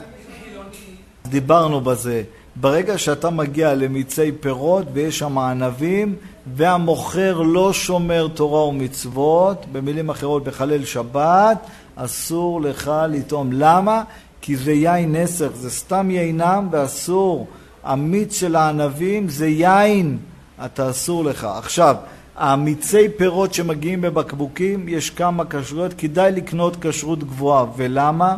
דיברנו 1.25 1.81
בזה. 1.81 2.23
ברגע 2.55 2.97
שאתה 2.97 3.29
מגיע 3.29 3.75
למיצי 3.75 4.31
פירות 4.39 4.85
ויש 4.93 5.19
שם 5.19 5.37
ענבים 5.37 6.15
והמוכר 6.55 7.41
לא 7.41 7.73
שומר 7.73 8.27
תורה 8.33 8.65
ומצוות, 8.65 9.65
במילים 9.71 10.09
אחרות 10.09 10.43
בחלל 10.43 10.85
שבת, 10.85 11.57
אסור 11.95 12.61
לך 12.61 12.91
לטעום. 13.09 13.49
למה? 13.51 14.03
כי 14.41 14.57
זה 14.57 14.71
יין 14.71 15.15
נסך, 15.15 15.49
זה 15.53 15.69
סתם 15.69 16.11
יינם 16.11 16.67
ואסור. 16.71 17.47
המיץ 17.83 18.39
של 18.39 18.55
הענבים 18.55 19.29
זה 19.29 19.47
יין, 19.47 20.17
אתה 20.65 20.89
אסור 20.89 21.23
לך. 21.23 21.47
עכשיו, 21.57 21.95
המיצי 22.35 23.09
פירות 23.17 23.53
שמגיעים 23.53 24.01
בבקבוקים, 24.01 24.87
יש 24.87 25.09
כמה 25.09 25.43
כשרויות, 25.49 25.93
כדאי 25.97 26.31
לקנות 26.31 26.77
כשרות 26.81 27.23
גבוהה. 27.23 27.65
ולמה? 27.77 28.35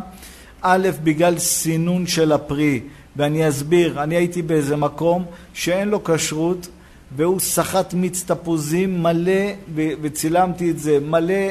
א', 0.62 0.88
בגלל 1.02 1.38
סינון 1.38 2.06
של 2.06 2.32
הפרי. 2.32 2.80
ואני 3.16 3.48
אסביר, 3.48 4.02
אני 4.02 4.16
הייתי 4.16 4.42
באיזה 4.42 4.76
מקום 4.76 5.24
שאין 5.54 5.88
לו 5.88 6.04
כשרות 6.04 6.68
והוא 7.16 7.40
סחט 7.40 7.94
מיץ 7.94 8.24
תפוזים 8.26 9.02
מלא, 9.02 9.52
וצילמתי 9.74 10.70
את 10.70 10.78
זה, 10.78 10.98
מלא, 11.00 11.44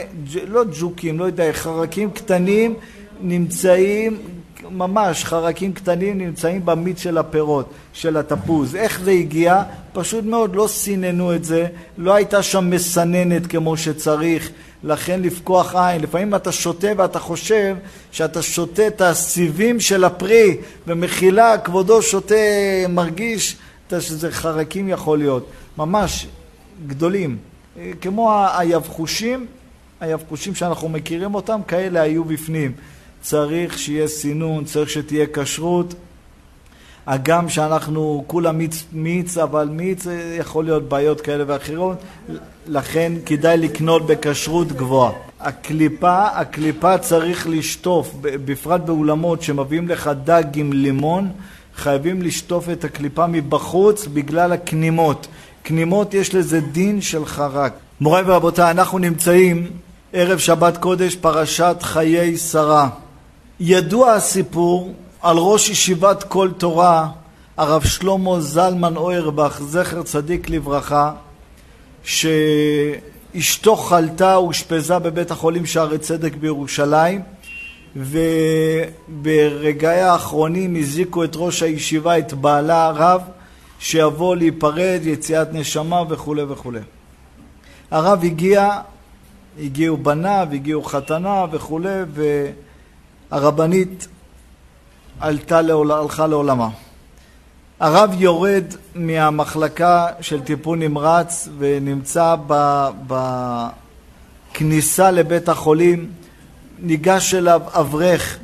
לא 0.48 0.64
ג'וקים, 0.80 1.20
לא 1.20 1.26
יודע, 1.26 1.54
חרקים 1.54 2.12
קטנים 2.12 2.74
נמצאים, 3.22 4.18
ממש 4.72 5.26
חרקים 5.26 5.74
קטנים 5.74 6.18
נמצאים 6.18 6.66
במיץ 6.66 7.02
של 7.02 7.18
הפירות, 7.18 7.70
של 7.94 8.18
התפוז. 8.18 8.76
איך 8.76 9.00
זה 9.04 9.12
הגיע? 9.12 9.64
פשוט 9.94 10.26
מאוד, 10.26 10.56
לא 10.56 10.68
סיננו 10.68 11.36
את 11.36 11.44
זה, 11.44 11.68
לא 11.98 12.14
הייתה 12.14 12.44
שם 12.44 12.70
מסננת 12.70 13.48
כמו 13.48 13.78
שצריך, 13.78 14.50
לכן 14.84 15.22
לפקוח 15.22 15.76
עין. 15.76 16.02
לפעמים 16.02 16.36
אתה 16.36 16.52
שותה 16.52 16.88
ואתה 16.98 17.20
חושב 17.20 17.76
שאתה 18.12 18.42
שותה 18.42 18.88
את 18.88 19.02
הסיבים 19.02 19.80
של 19.80 20.04
הפרי, 20.04 20.58
במחילה 20.88 21.58
כבודו 21.58 22.02
שותה, 22.02 22.36
מרגיש 22.90 23.58
שזה 24.00 24.32
חרקים 24.32 24.90
יכול 24.90 25.18
להיות, 25.18 25.50
ממש 25.78 26.28
גדולים. 26.88 27.38
כמו 28.02 28.46
היבחושים, 28.58 29.46
היבחושים 30.00 30.56
שאנחנו 30.56 30.90
מכירים 30.90 31.36
אותם, 31.36 31.60
כאלה 31.68 32.02
היו 32.02 32.24
בפנים. 32.24 32.72
צריך 33.26 33.80
שיהיה 33.80 34.08
סינון, 34.08 34.66
צריך 34.66 34.90
שתהיה 34.90 35.26
כשרות. 35.34 35.94
הגם 37.08 37.50
שאנחנו 37.50 38.24
כולה 38.28 38.52
מיץ, 38.52 38.84
מיץ, 38.92 39.38
אבל 39.38 39.68
מיץ 39.72 40.08
יכול 40.38 40.66
להיות 40.66 40.90
בעיות 40.90 41.22
כאלה 41.22 41.44
ואחרות, 41.48 41.98
לכן 42.68 43.14
כדאי 43.26 43.58
לקנות 43.58 44.06
בכשרות 44.06 44.72
גבוהה. 44.72 45.12
הקליפה, 45.40 46.26
הקליפה 46.26 46.98
צריך 46.98 47.48
לשטוף, 47.48 48.16
בפרט 48.22 48.82
באולמות 48.82 49.42
שמביאים 49.42 49.88
לך 49.88 50.10
דג 50.24 50.44
עם 50.56 50.74
לימון, 50.74 51.30
חייבים 51.76 52.22
לשטוף 52.22 52.70
את 52.70 52.84
הקליפה 52.84 53.28
מבחוץ 53.28 54.08
בגלל 54.08 54.52
הכנימות. 54.52 55.28
כנימות 55.64 56.14
יש 56.14 56.36
לזה 56.36 56.60
דין 56.60 57.02
של 57.02 57.26
חרק. 57.26 57.74
מוריי 58.02 58.24
ורבותיי, 58.28 58.72
אנחנו 58.72 59.00
נמצאים 59.00 59.68
ערב 60.14 60.38
שבת 60.38 60.78
קודש, 60.78 61.16
פרשת 61.16 61.76
חיי 61.82 62.38
שרה. 62.38 62.90
ידוע 63.60 64.14
הסיפור 64.14 64.94
על 65.22 65.38
ראש 65.38 65.70
ישיבת 65.70 66.24
כל 66.24 66.50
תורה, 66.58 67.08
הרב 67.58 67.84
שלמה 67.84 68.40
זלמן 68.40 68.98
אוירבך, 68.98 69.62
זכר 69.62 70.04
צדיק 70.04 70.50
לברכה, 70.50 71.14
שאשתו 72.04 73.76
חלתה, 73.76 74.36
אושפזה 74.36 75.00
בבית 75.00 75.32
החולים 75.32 75.66
שערי 75.66 75.98
צדק 75.98 76.36
בירושלים, 76.36 77.22
וברגעי 79.08 80.02
האחרונים 80.02 80.76
הזיקו 80.76 81.24
את 81.24 81.32
ראש 81.36 81.64
הישיבה, 81.64 82.18
את 82.18 82.34
בעלה 82.34 82.86
הרב, 82.86 83.22
שיבוא 83.80 84.36
להיפרד, 84.36 85.00
יציאת 85.04 85.54
נשמה 85.54 86.04
וכולי 86.10 86.44
וכולי. 86.44 86.80
הרב 87.92 88.24
הגיע, 88.24 88.70
הגיעו 89.60 89.98
בניו, 89.98 90.48
הגיעו 90.54 90.84
חתנה 90.84 91.46
וכולי, 91.52 91.90
והרבנית 93.32 94.08
עלתה. 95.20 95.60
הלכה 95.60 96.28
לעולמה. 96.28 96.70
הרב 97.80 98.14
יורד 98.18 98.64
מהמחלקה 98.96 100.08
של 100.22 100.42
טיפול 100.42 100.78
נמרץ 100.78 101.50
ונמצא 101.58 102.36
בכניסה 104.52 105.12
לבית 105.12 105.50
החולים, 105.50 106.12
ניגש 106.80 107.34
אליו 107.34 107.62
אברך 107.74 108.38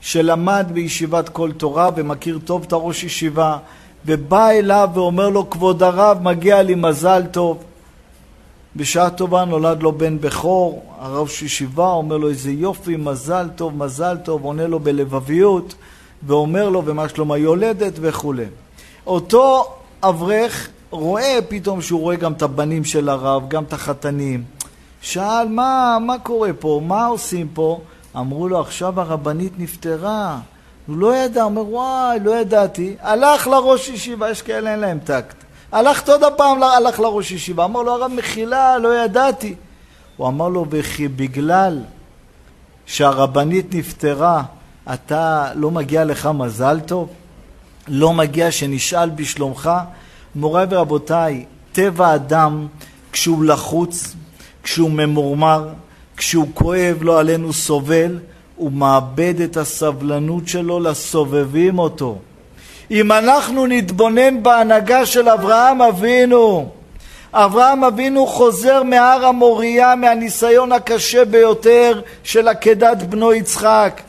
שלמד 0.00 0.66
בישיבת 0.72 1.28
כל 1.28 1.52
תורה 1.52 1.90
ומכיר 1.96 2.38
טוב 2.44 2.64
את 2.66 2.72
הראש 2.72 3.04
ישיבה 3.04 3.58
ובא 4.06 4.50
אליו 4.50 4.88
ואומר 4.94 5.28
לו 5.28 5.50
כבוד 5.50 5.82
הרב 5.82 6.18
מגיע 6.22 6.62
לי 6.62 6.74
מזל 6.74 7.22
טוב 7.30 7.64
בשעה 8.76 9.10
טובה 9.10 9.44
נולד 9.44 9.82
לו 9.82 9.92
בן 9.92 10.20
בכור, 10.20 10.82
הרב 10.98 11.28
ישיבה 11.42 11.86
אומר 11.86 12.16
לו 12.16 12.28
איזה 12.28 12.50
יופי, 12.50 12.96
מזל 12.96 13.48
טוב, 13.56 13.76
מזל 13.76 14.16
טוב, 14.24 14.44
עונה 14.44 14.66
לו 14.66 14.80
בלבביות 14.80 15.74
ואומר 16.26 16.68
לו 16.68 16.82
ומה 16.84 17.08
שלום 17.08 17.32
היולדת 17.32 17.92
וכולי. 18.00 18.44
אותו 19.06 19.74
אברך 20.02 20.68
רואה 20.90 21.38
פתאום 21.48 21.82
שהוא 21.82 22.00
רואה 22.00 22.16
גם 22.16 22.32
את 22.32 22.42
הבנים 22.42 22.84
של 22.84 23.08
הרב, 23.08 23.48
גם 23.48 23.64
את 23.64 23.72
החתנים. 23.72 24.44
שאל, 25.00 25.48
מה, 25.48 25.98
מה 26.00 26.18
קורה 26.18 26.50
פה? 26.58 26.80
מה 26.86 27.06
עושים 27.06 27.48
פה? 27.54 27.80
אמרו 28.16 28.48
לו, 28.48 28.60
עכשיו 28.60 29.00
הרבנית 29.00 29.52
נפטרה. 29.58 30.38
הוא 30.86 30.96
לא 30.96 31.16
ידע, 31.16 31.42
אומר, 31.42 31.68
וואי, 31.68 32.18
לא 32.24 32.36
ידעתי. 32.40 32.96
הלך 33.00 33.46
לראש 33.46 33.88
ישיבה, 33.88 34.30
יש 34.30 34.42
כאלה, 34.42 34.72
אין 34.72 34.80
להם 34.80 34.98
טקט. 35.04 35.45
הלכת 35.72 36.08
עוד 36.08 36.22
הפעם, 36.22 36.62
הלך 36.62 37.00
לראש 37.00 37.30
ישיבה. 37.30 37.64
אמר 37.64 37.82
לו, 37.82 37.92
הרב 37.92 38.12
מחילה, 38.12 38.78
לא 38.78 39.04
ידעתי. 39.04 39.54
הוא 40.16 40.28
אמר 40.28 40.48
לו, 40.48 40.66
וכי 40.70 41.08
בגלל 41.08 41.78
שהרבנית 42.86 43.74
נפטרה, 43.74 44.42
אתה, 44.94 45.50
לא 45.54 45.70
מגיע 45.70 46.04
לך 46.04 46.28
מזל 46.34 46.80
טוב? 46.80 47.08
לא 47.88 48.12
מגיע 48.12 48.50
שנשאל 48.50 49.10
בשלומך? 49.10 49.70
מוריי 50.34 50.66
ורבותיי, 50.70 51.44
טבע 51.72 52.14
אדם, 52.14 52.66
כשהוא 53.12 53.44
לחוץ, 53.44 54.14
כשהוא 54.62 54.90
ממורמר, 54.90 55.68
כשהוא 56.16 56.48
כואב, 56.54 56.98
לא 57.00 57.20
עלינו 57.20 57.52
סובל, 57.52 58.18
הוא 58.56 58.72
מאבד 58.72 59.40
את 59.40 59.56
הסבלנות 59.56 60.48
שלו 60.48 60.80
לסובבים 60.80 61.78
אותו. 61.78 62.18
אם 62.90 63.12
אנחנו 63.12 63.66
נתבונן 63.66 64.42
בהנהגה 64.42 65.06
של 65.06 65.28
אברהם 65.28 65.82
אבינו, 65.82 66.68
אברהם 67.32 67.84
אבינו 67.84 68.26
חוזר 68.26 68.82
מהר 68.82 69.26
המוריה 69.26 69.94
מהניסיון 69.94 70.72
הקשה 70.72 71.24
ביותר 71.24 72.00
של 72.24 72.48
עקדת 72.48 73.02
בנו 73.02 73.32
יצחק 73.32 74.00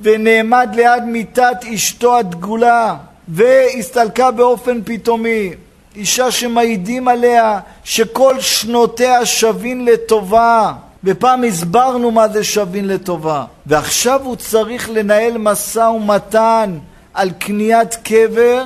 ונעמד 0.00 0.68
ליד 0.74 1.04
מיטת 1.04 1.56
אשתו 1.74 2.18
הדגולה 2.18 2.96
והסתלקה 3.28 4.30
באופן 4.30 4.80
פתאומי 4.84 5.50
אישה 5.96 6.30
שמעידים 6.30 7.08
עליה 7.08 7.60
שכל 7.84 8.40
שנותיה 8.40 9.26
שווין 9.26 9.84
לטובה 9.84 10.72
ופעם 11.04 11.44
הסברנו 11.44 12.10
מה 12.10 12.28
זה 12.28 12.44
שווין 12.44 12.88
לטובה 12.88 13.44
ועכשיו 13.66 14.20
הוא 14.24 14.36
צריך 14.36 14.90
לנהל 14.90 15.38
משא 15.38 15.80
ומתן 15.80 16.78
על 17.14 17.30
קניית 17.30 17.94
קבר 17.94 18.62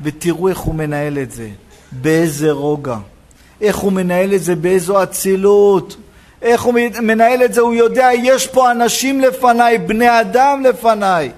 ותראו 0.00 0.48
איך 0.48 0.58
הוא 0.58 0.74
מנהל 0.74 1.18
את 1.18 1.30
זה. 1.30 1.48
באיזה 1.92 2.52
רוגע. 2.52 2.96
איך 3.60 3.76
הוא 3.76 3.92
מנהל 3.92 4.34
את 4.34 4.42
זה 4.42 4.56
באיזו 4.56 5.02
אצילות. 5.02 5.96
איך 6.42 6.62
הוא 6.62 6.74
מנהל 7.02 7.44
את 7.44 7.54
זה 7.54 7.60
הוא 7.60 7.74
יודע 7.74 8.08
יש 8.14 8.46
פה 8.46 8.70
אנשים 8.70 9.20
לפניי 9.20 9.78
בני 9.78 10.20
אדם 10.20 10.62
לפניי. 10.64 11.30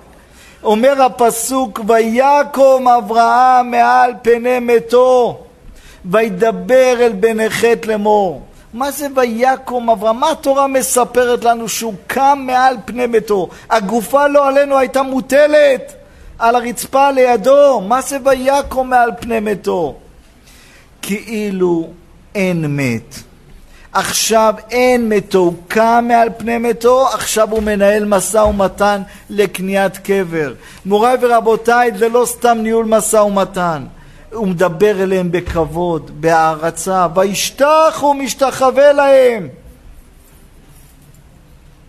אומר 0.63 1.03
הפסוק 1.03 1.81
ויקום 1.87 2.89
אברהם 2.89 3.71
מעל 3.71 4.13
פני 4.23 4.59
מתו 4.59 5.39
וידבר 6.05 6.97
אל 7.01 7.13
בני 7.13 7.51
חטא 7.51 7.89
לאמור 7.89 8.43
מה 8.75 8.91
זה 8.91 9.07
ויקום 9.15 9.91
אברהם? 9.91 10.21
מה 10.21 10.31
התורה 10.31 10.67
מספרת 10.67 11.45
לנו 11.45 11.69
שהוא 11.69 11.95
קם 12.07 12.43
מעל 12.47 12.77
פני 12.85 13.07
ביתו? 13.07 13.49
הגופה 13.71 14.29
לא 14.29 14.49
עלינו 14.49 14.79
הייתה 14.79 15.03
מוטלת 15.03 15.95
על 16.39 16.57
הרצפה 16.57 17.11
לידו. 17.11 17.81
מה 17.81 18.01
זה 18.01 18.17
ויקום 18.25 18.91
מעל 18.91 19.11
פני 19.21 19.41
מתו? 19.41 19.95
כאילו 21.03 21.89
אין 22.35 22.77
מת. 22.77 23.15
עכשיו 23.93 24.55
אין 24.71 25.09
מתו, 25.09 25.39
הוא 25.39 25.55
קם 25.69 26.05
מעל 26.09 26.29
פני 26.37 26.59
מתו, 26.59 27.09
עכשיו 27.09 27.51
הוא 27.51 27.63
מנהל 27.63 28.05
משא 28.05 28.39
ומתן 28.39 29.03
לקניית 29.31 29.97
קבר. 29.97 30.53
מוריי 30.87 31.17
ורבותיי, 31.21 31.91
זה 31.99 32.09
לא 32.09 32.25
סתם 32.27 32.59
ניהול 32.63 32.85
משא 32.85 33.17
ומתן. 33.17 33.85
הוא 34.33 34.49
מדבר 34.49 35.03
אליהם 35.03 35.33
בכבוד, 35.33 36.11
בהערצה, 36.21 37.07
וישתח 37.15 38.03
ומשתחווה 38.11 38.93
להם. 38.93 39.49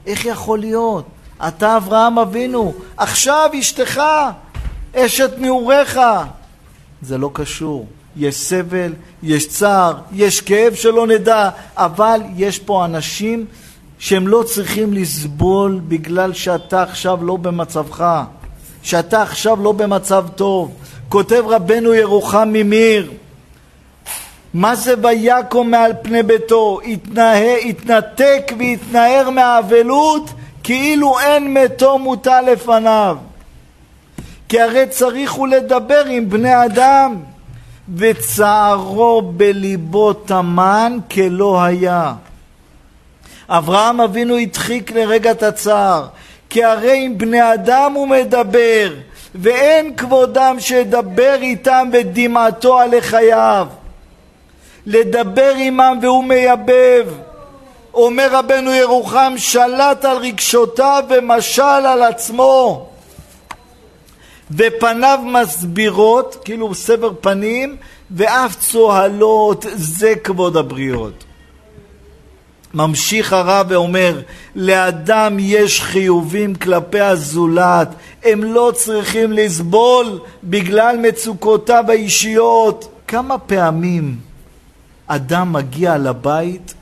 איך 0.08 0.26
יכול 0.26 0.60
להיות? 0.60 1.06
אתה 1.48 1.78
אברהם 1.78 2.20
אבינו, 2.20 2.74
עכשיו 2.98 3.50
אשתך, 3.60 4.02
אשת 4.96 5.32
נעוריך. 5.38 6.00
זה 7.02 7.18
לא 7.18 7.30
קשור. 7.34 7.88
יש 8.18 8.36
סבל, 8.36 8.94
יש 9.24 9.48
צער, 9.48 9.94
יש 10.12 10.42
כאב 10.42 10.74
שלא 10.74 11.08
נדע, 11.08 11.50
אבל 11.78 12.22
יש 12.36 12.60
פה 12.60 12.86
אנשים 12.86 13.46
שהם 14.00 14.28
לא 14.28 14.44
צריכים 14.44 14.94
לסבול 14.94 15.82
בגלל 15.88 16.34
שאתה 16.34 16.84
עכשיו 16.84 17.26
לא 17.26 17.38
במצבך, 17.38 18.24
שאתה 18.84 19.22
עכשיו 19.22 19.64
לא 19.64 19.72
במצב 19.72 20.26
טוב. 20.36 20.76
כותב 21.12 21.44
רבנו 21.48 21.94
ירוחם 21.94 22.50
ממיר, 22.52 23.12
מה 24.54 24.76
זה 24.76 24.94
ויקום 25.02 25.72
מעל 25.72 25.94
פני 26.02 26.24
ביתו? 26.24 26.80
התנה, 26.88 27.34
התנתק 27.40 28.52
והתנער 28.60 29.30
מהאבלות 29.30 30.30
כאילו 30.64 31.20
אין 31.20 31.54
מתו 31.54 32.00
מוטל 32.00 32.42
לפניו. 32.42 33.18
כי 34.50 34.62
הרי 34.62 34.86
צריך 34.90 35.32
הוא 35.32 35.48
לדבר 35.48 36.06
עם 36.06 36.30
בני 36.30 36.66
אדם, 36.66 37.16
וצערו 37.96 39.22
בליבו 39.22 40.14
טמן 40.14 40.98
כלא 41.12 41.64
היה. 41.64 42.14
אברהם 43.50 44.02
אבינו 44.02 44.38
הדחיק 44.38 44.92
לרגע 44.92 45.32
את 45.32 45.44
הצער, 45.44 46.08
כי 46.50 46.64
הרי 46.64 47.06
עם 47.06 47.18
בני 47.18 47.54
אדם 47.54 47.94
הוא 47.96 48.08
מדבר, 48.08 48.94
ואין 49.36 49.96
כבודם 49.96 50.56
שידבר 50.60 51.38
איתם 51.42 51.90
בדמעתו 51.92 52.80
עלי 52.80 53.02
חייו. 53.02 53.68
לדבר 54.86 55.54
עמם 55.58 56.00
והוא 56.02 56.24
מייבב. 56.24 57.08
אומר 57.94 58.28
רבנו 58.32 58.74
ירוחם, 58.74 59.34
שלט 59.38 60.06
על 60.06 60.18
רגשותיו 60.18 61.04
ומשל 61.10 61.62
על 61.62 62.04
עצמו. 62.04 62.88
ופניו 64.52 65.20
מסבירות, 65.26 66.38
כאילו 66.46 66.76
סבר 66.76 67.12
פנים, 67.22 67.78
ואף 68.12 68.56
צוהלות, 68.60 69.66
זה 69.74 70.14
כבוד 70.24 70.58
הבריות. 70.58 71.24
ממשיך 72.74 73.34
הרב 73.34 73.66
ואומר, 73.70 74.22
לאדם 74.56 75.38
יש 75.40 75.82
חיובים 75.82 76.56
כלפי 76.56 77.00
הזולת, 77.00 77.88
הם 78.24 78.44
לא 78.44 78.72
צריכים 78.76 79.32
לסבול 79.32 80.20
בגלל 80.44 80.98
מצוקותיו 81.02 81.86
האישיות. 81.88 82.88
כמה 83.08 83.38
פעמים 83.38 84.20
אדם 85.08 85.54
מגיע 85.54 85.98
לבית, 85.98 86.74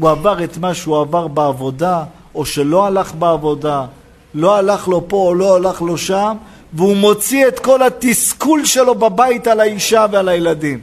הוא 0.00 0.10
עבר 0.10 0.44
את 0.44 0.56
מה 0.56 0.74
שהוא 0.74 1.00
עבר 1.00 1.28
בעבודה, 1.28 2.04
או 2.34 2.46
שלא 2.46 2.86
הלך 2.86 3.14
בעבודה, 3.14 3.86
לא 4.34 4.56
הלך 4.56 4.88
לו 4.88 5.08
פה 5.08 5.16
או 5.16 5.34
לא 5.34 5.56
הלך 5.56 5.82
לו 5.82 5.98
שם, 5.98 6.36
והוא 6.72 6.96
מוציא 6.96 7.48
את 7.48 7.58
כל 7.58 7.82
התסכול 7.82 8.64
שלו 8.64 8.94
בבית 8.94 9.46
על 9.46 9.60
האישה 9.60 10.06
ועל 10.12 10.28
הילדים. 10.28 10.80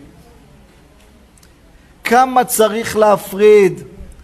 כמה 2.03 2.43
צריך 2.43 2.97
להפריד? 2.97 3.83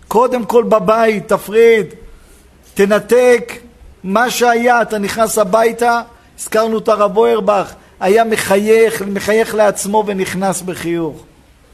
קודם 0.09 0.45
כל 0.45 0.63
בבית, 0.63 1.27
תפריד, 1.27 1.85
תנתק 2.73 3.53
מה 4.03 4.29
שהיה, 4.29 4.81
אתה 4.81 4.97
נכנס 4.97 5.37
הביתה, 5.37 6.01
הזכרנו 6.39 6.77
את 6.77 6.87
הרב 6.87 7.17
אוירבך, 7.17 7.73
היה 7.99 8.23
מחייך, 8.23 9.01
מחייך 9.01 9.55
לעצמו 9.55 10.03
ונכנס 10.07 10.61
בחיוך. 10.61 11.23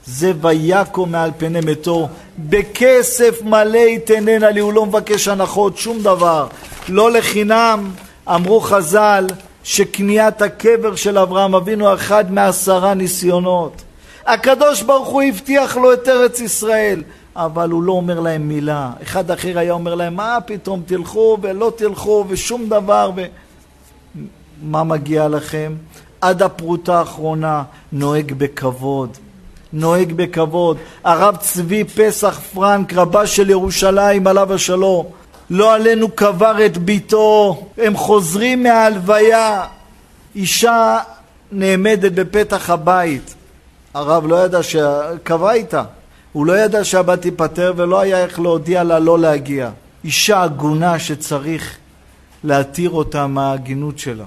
זה 0.06 0.32
ויקו 0.42 1.06
מעל 1.06 1.32
פני 1.38 1.60
מתו, 1.66 2.08
בכסף 2.38 3.42
מלא 3.42 3.78
יתננה 3.78 4.50
לי, 4.50 4.60
הוא 4.60 4.74
לא 4.74 4.86
מבקש 4.86 5.28
הנחות, 5.28 5.78
שום 5.78 6.00
דבר. 6.00 6.48
לא 6.90 7.12
לחינם 7.12 7.92
אמרו 8.28 8.62
חז"ל 8.62 9.28
שקניית 9.64 10.42
הקבר 10.42 10.96
של 10.96 11.18
אברהם 11.18 11.56
אבינו 11.56 11.94
אחד 11.94 12.32
מעשרה 12.32 12.94
ניסיונות. 12.94 13.82
הקדוש 14.26 14.82
ברוך 14.82 15.08
הוא 15.08 15.22
הבטיח 15.22 15.78
לו 15.78 15.94
את 15.94 16.10
ארץ 16.10 16.40
ישראל. 16.40 17.04
אבל 17.36 17.70
הוא 17.70 17.84
לא 17.84 17.92
אומר 17.92 18.20
להם 18.20 18.48
מילה. 18.48 18.92
אחד 19.04 19.32
אחר 19.32 19.60
היה 19.60 19.74
אומר 19.74 19.96
להם, 19.96 20.16
מה 20.16 20.38
פתאום 20.46 20.82
תלכו 20.86 21.38
ולא 21.42 21.72
תלכו 21.76 22.26
ושום 22.28 22.70
דבר. 22.70 23.12
ו... 23.16 23.26
מה 24.64 24.84
מגיע 24.84 25.28
לכם? 25.28 25.74
עד 26.22 26.42
הפרוטה 26.42 27.00
האחרונה 27.00 27.64
נוהג 27.92 28.34
בכבוד. 28.34 29.18
נוהג 29.74 30.14
בכבוד. 30.14 30.78
הרב 31.04 31.36
צבי 31.36 31.84
פסח 31.84 32.40
פרנק, 32.54 32.94
רבה 32.94 33.28
של 33.28 33.50
ירושלים, 33.50 34.28
עליו 34.28 34.54
השלום, 34.54 35.06
לא 35.50 35.74
עלינו 35.74 36.10
קבר 36.10 36.66
את 36.66 36.78
ביתו, 36.78 37.66
הם 37.78 37.98
חוזרים 37.98 38.64
מההלוויה, 38.64 39.64
אישה 40.36 41.00
נעמדת 41.52 42.12
בפתח 42.12 42.70
הבית, 42.70 43.36
הרב 43.94 44.28
לא 44.28 44.46
ידע 44.46 44.64
שקבע 44.64 45.52
איתה, 45.52 45.84
הוא 46.36 46.46
לא 46.46 46.60
ידע 46.60 46.84
שהבת 46.84 47.22
תיפטר 47.22 47.74
ולא 47.76 48.00
היה 48.00 48.24
איך 48.24 48.40
להודיע 48.40 48.84
לה 48.84 49.00
לא 49.00 49.20
להגיע. 49.20 49.70
אישה 50.04 50.44
הגונה 50.44 51.00
שצריך 51.00 51.78
להתיר 52.44 52.90
אותה 52.90 53.28
מההגינות 53.28 54.00
שלה, 54.00 54.26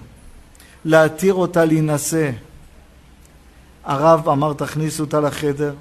להתיר 0.85 1.35
אותה 1.35 1.65
להינשא. 1.65 2.31
הרב 3.85 4.29
אמר 4.29 4.53
תכניסו 4.53 5.03
אותה 5.03 5.21
לחדר, 5.21 5.75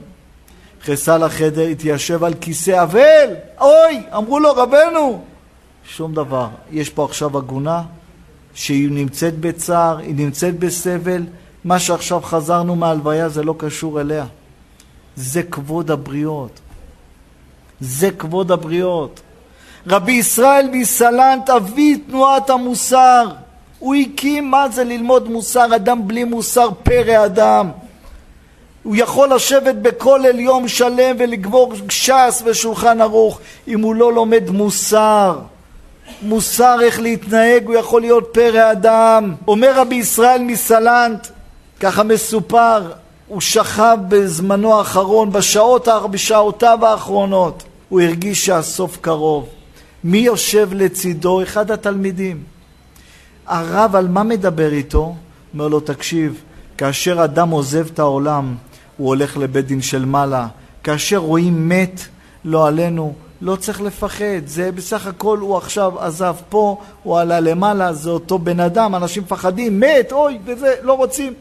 נכנסה 0.81 1.17
לחדר, 1.17 1.67
התיישב 1.67 2.23
על 2.23 2.33
כיסא 2.41 2.83
אבל, 2.83 3.29
אוי, 3.61 4.01
אמרו 4.17 4.39
לו 4.39 4.53
רבנו, 4.53 5.23
שום 5.83 6.13
דבר. 6.13 6.47
יש 6.71 6.89
פה 6.89 7.05
עכשיו 7.05 7.37
עגונה 7.37 7.83
שהיא 8.53 8.91
נמצאת 8.91 9.39
בצער, 9.39 9.97
היא 9.97 10.15
נמצאת 10.15 10.59
בסבל, 10.59 11.23
מה 11.63 11.79
שעכשיו 11.79 12.21
חזרנו 12.21 12.75
מהלוויה 12.75 13.29
זה 13.29 13.43
לא 13.43 13.55
קשור 13.57 14.01
אליה. 14.01 14.25
זה 15.17 15.43
כבוד 15.43 15.91
הבריות. 15.91 16.60
זה 17.80 18.12
כבוד 18.12 18.51
הבריות. 18.51 19.19
רבי 19.88 20.12
ישראל 20.12 20.69
מסלנט, 20.71 21.49
אבי 21.49 21.97
תנועת 21.97 22.49
המוסר. 22.49 23.27
הוא 23.80 23.95
הקים 23.95 24.51
מה 24.51 24.69
זה 24.69 24.84
ללמוד 24.84 25.30
מוסר, 25.30 25.75
אדם 25.75 26.08
בלי 26.08 26.23
מוסר 26.23 26.69
פרא 26.84 27.25
אדם. 27.25 27.71
הוא 28.84 28.95
יכול 28.95 29.34
לשבת 29.34 29.75
בכולל 29.75 30.39
יום 30.39 30.67
שלם 30.67 31.15
ולגבור 31.19 31.73
ש"ס 31.89 32.43
ושולחן 32.45 33.01
ערוך 33.01 33.39
אם 33.67 33.82
הוא 33.82 33.95
לא 33.95 34.13
לומד 34.13 34.49
מוסר. 34.49 35.39
מוסר 36.21 36.77
איך 36.82 36.99
להתנהג, 36.99 37.65
הוא 37.65 37.75
יכול 37.75 38.01
להיות 38.01 38.30
פרא 38.34 38.71
אדם. 38.71 39.36
אומר 39.47 39.71
רבי 39.75 39.95
ישראל 39.95 40.41
מסלנט, 40.41 41.27
ככה 41.80 42.03
מסופר, 42.03 42.91
הוא 43.27 43.41
שכב 43.41 43.97
בזמנו 44.07 44.77
האחרון, 44.77 45.31
בשעות, 45.31 45.87
בשעותיו 46.11 46.85
האחרונות. 46.85 47.63
הוא 47.89 48.01
הרגיש 48.01 48.45
שהסוף 48.45 48.97
קרוב. 49.01 49.49
מי 50.03 50.17
יושב 50.17 50.69
לצידו? 50.73 51.43
אחד 51.43 51.71
התלמידים. 51.71 52.43
הרב 53.47 53.95
על 53.95 54.07
מה 54.07 54.23
מדבר 54.23 54.73
איתו? 54.73 55.15
אומר 55.53 55.67
לו, 55.67 55.79
תקשיב, 55.79 56.41
כאשר 56.77 57.23
אדם 57.23 57.49
עוזב 57.49 57.87
את 57.93 57.99
העולם, 57.99 58.55
הוא 58.97 59.07
הולך 59.07 59.37
לבית 59.37 59.67
דין 59.67 59.81
של 59.81 60.05
מעלה. 60.05 60.47
כאשר 60.83 61.17
רואים 61.17 61.69
מת, 61.69 62.01
לא 62.45 62.67
עלינו, 62.67 63.13
לא 63.41 63.55
צריך 63.55 63.81
לפחד. 63.81 64.45
זה 64.45 64.71
בסך 64.71 65.07
הכל, 65.07 65.37
הוא 65.37 65.57
עכשיו 65.57 65.99
עזב 65.99 66.35
פה, 66.49 66.77
הוא 67.03 67.19
עלה 67.19 67.39
למעלה, 67.39 67.93
זה 67.93 68.09
אותו 68.09 68.39
בן 68.39 68.59
אדם, 68.59 68.95
אנשים 68.95 69.23
מפחדים, 69.23 69.79
מת, 69.79 70.11
אוי, 70.11 70.37
וזה, 70.45 70.73
לא 70.81 70.93
רוצים. 70.93 71.33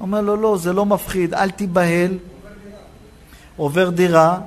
אומר 0.00 0.20
לו, 0.20 0.36
לא, 0.36 0.56
זה 0.56 0.72
לא 0.72 0.86
מפחיד, 0.86 1.34
אל 1.34 1.50
תיבהל. 1.50 2.18
עובר 3.56 3.90
דירה, 3.90 4.38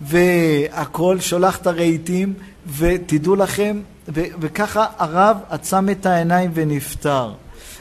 והכל, 0.00 1.20
שולח 1.20 1.56
את 1.56 1.66
הרהיטים, 1.66 2.34
ותדעו 2.76 3.36
לכם, 3.36 3.80
ו- 4.08 4.24
וככה 4.40 4.86
הרב 4.98 5.36
עצם 5.50 5.88
את 5.90 6.06
העיניים 6.06 6.50
ונפטר. 6.54 7.32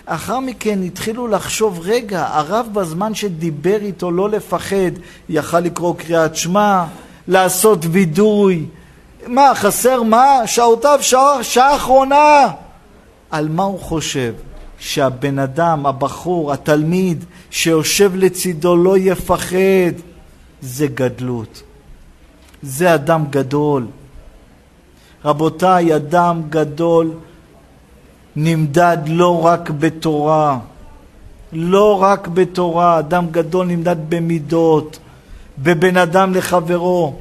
אחר 0.05 0.39
מכן 0.39 0.83
התחילו 0.83 1.27
לחשוב, 1.27 1.79
רגע, 1.83 2.27
הרב 2.31 2.67
בזמן 2.73 3.15
שדיבר 3.15 3.77
איתו 3.81 4.11
לא 4.11 4.29
לפחד, 4.29 4.91
יכל 5.29 5.59
לקרוא 5.59 5.95
קריאת 5.95 6.35
שמע, 6.35 6.85
לעשות 7.27 7.79
וידוי. 7.91 8.65
מה, 9.27 9.51
חסר 9.55 10.03
מה? 10.03 10.41
שעותיו 10.45 10.99
שעה 11.41 11.75
אחרונה. 11.75 12.47
על 13.31 13.49
מה 13.49 13.63
הוא 13.63 13.79
חושב? 13.79 14.33
שהבן 14.79 15.39
אדם, 15.39 15.85
הבחור, 15.85 16.53
התלמיד 16.53 17.25
שיושב 17.51 18.11
לצידו 18.15 18.75
לא 18.75 18.97
יפחד. 18.97 19.93
זה 20.61 20.87
גדלות. 20.87 21.63
זה 22.61 22.93
אדם 22.95 23.25
גדול. 23.29 23.87
רבותיי, 25.25 25.95
אדם 25.95 26.41
גדול 26.49 27.11
נמדד 28.35 28.97
לא 29.07 29.45
רק 29.45 29.69
בתורה, 29.69 30.59
לא 31.53 32.01
רק 32.01 32.27
בתורה, 32.27 32.99
אדם 32.99 33.27
גדול 33.31 33.67
נמדד 33.67 33.95
במידות, 34.09 34.99
בבין 35.57 35.97
אדם 35.97 36.35
לחברו. 36.35 37.13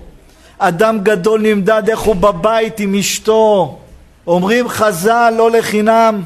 אדם 0.58 0.98
גדול 1.02 1.40
נמדד 1.40 1.82
איך 1.88 2.00
הוא 2.00 2.16
בבית 2.16 2.80
עם 2.80 2.94
אשתו. 2.94 3.78
אומרים 4.26 4.68
חז"ל 4.68 5.34
לא 5.36 5.50
לחינם, 5.50 6.22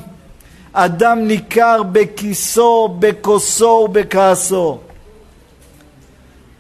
אדם 0.73 1.19
ניכר 1.19 1.83
בכיסו, 1.93 2.97
בכוסו 2.99 3.67
ובכעסו. 3.67 4.79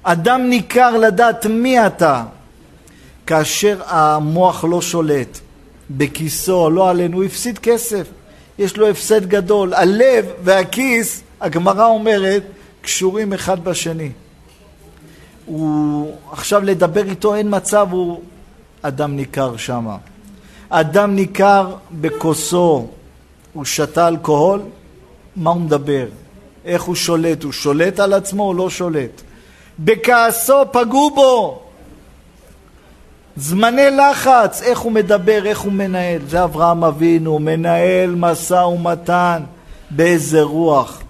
אדם 0.02 0.40
ניכר 0.48 0.96
לדעת 0.96 1.46
מי 1.46 1.86
אתה, 1.86 2.24
כאשר 3.26 3.80
המוח 3.86 4.64
לא 4.64 4.82
שולט 4.82 5.38
בכיסו, 5.90 6.70
לא 6.70 6.90
עלינו, 6.90 7.16
הוא 7.16 7.24
הפסיד 7.24 7.58
כסף, 7.58 8.06
יש 8.58 8.76
לו 8.76 8.88
הפסד 8.88 9.26
גדול. 9.26 9.74
הלב 9.74 10.26
והכיס, 10.44 11.22
הגמרא 11.40 11.86
אומרת, 11.86 12.42
קשורים 12.82 13.32
אחד 13.32 13.64
בשני. 13.64 14.10
הוא, 15.46 16.16
עכשיו 16.32 16.62
לדבר 16.64 17.04
איתו 17.04 17.34
אין 17.34 17.46
מצב, 17.50 17.88
הוא 17.90 18.20
אדם 18.82 19.16
ניכר 19.16 19.56
שמה. 19.56 19.96
אדם 20.68 21.14
ניכר 21.16 21.74
בכוסו, 21.92 22.88
הוא 23.52 23.64
שתה 23.64 24.08
אלכוהול, 24.08 24.60
מה 25.36 25.50
הוא 25.50 25.60
מדבר? 25.60 26.06
איך 26.64 26.82
הוא 26.82 26.94
שולט? 26.94 27.42
הוא 27.42 27.52
שולט 27.52 28.00
על 28.00 28.12
עצמו 28.12 28.42
או 28.42 28.54
לא 28.54 28.70
שולט? 28.70 29.22
בכעסו 29.78 30.62
פגעו 30.72 31.10
בו, 31.10 31.62
זמני 33.36 33.90
לחץ, 33.90 34.62
איך 34.62 34.78
הוא 34.78 34.92
מדבר, 34.92 35.46
איך 35.46 35.60
הוא 35.60 35.72
מנהל. 35.72 36.20
זה 36.28 36.44
אברהם 36.44 36.84
אבינו, 36.84 37.38
מנהל 37.38 38.14
משא 38.14 38.54
ומתן 38.54 39.42
באיזה 39.90 40.42
רוח. 40.42 41.02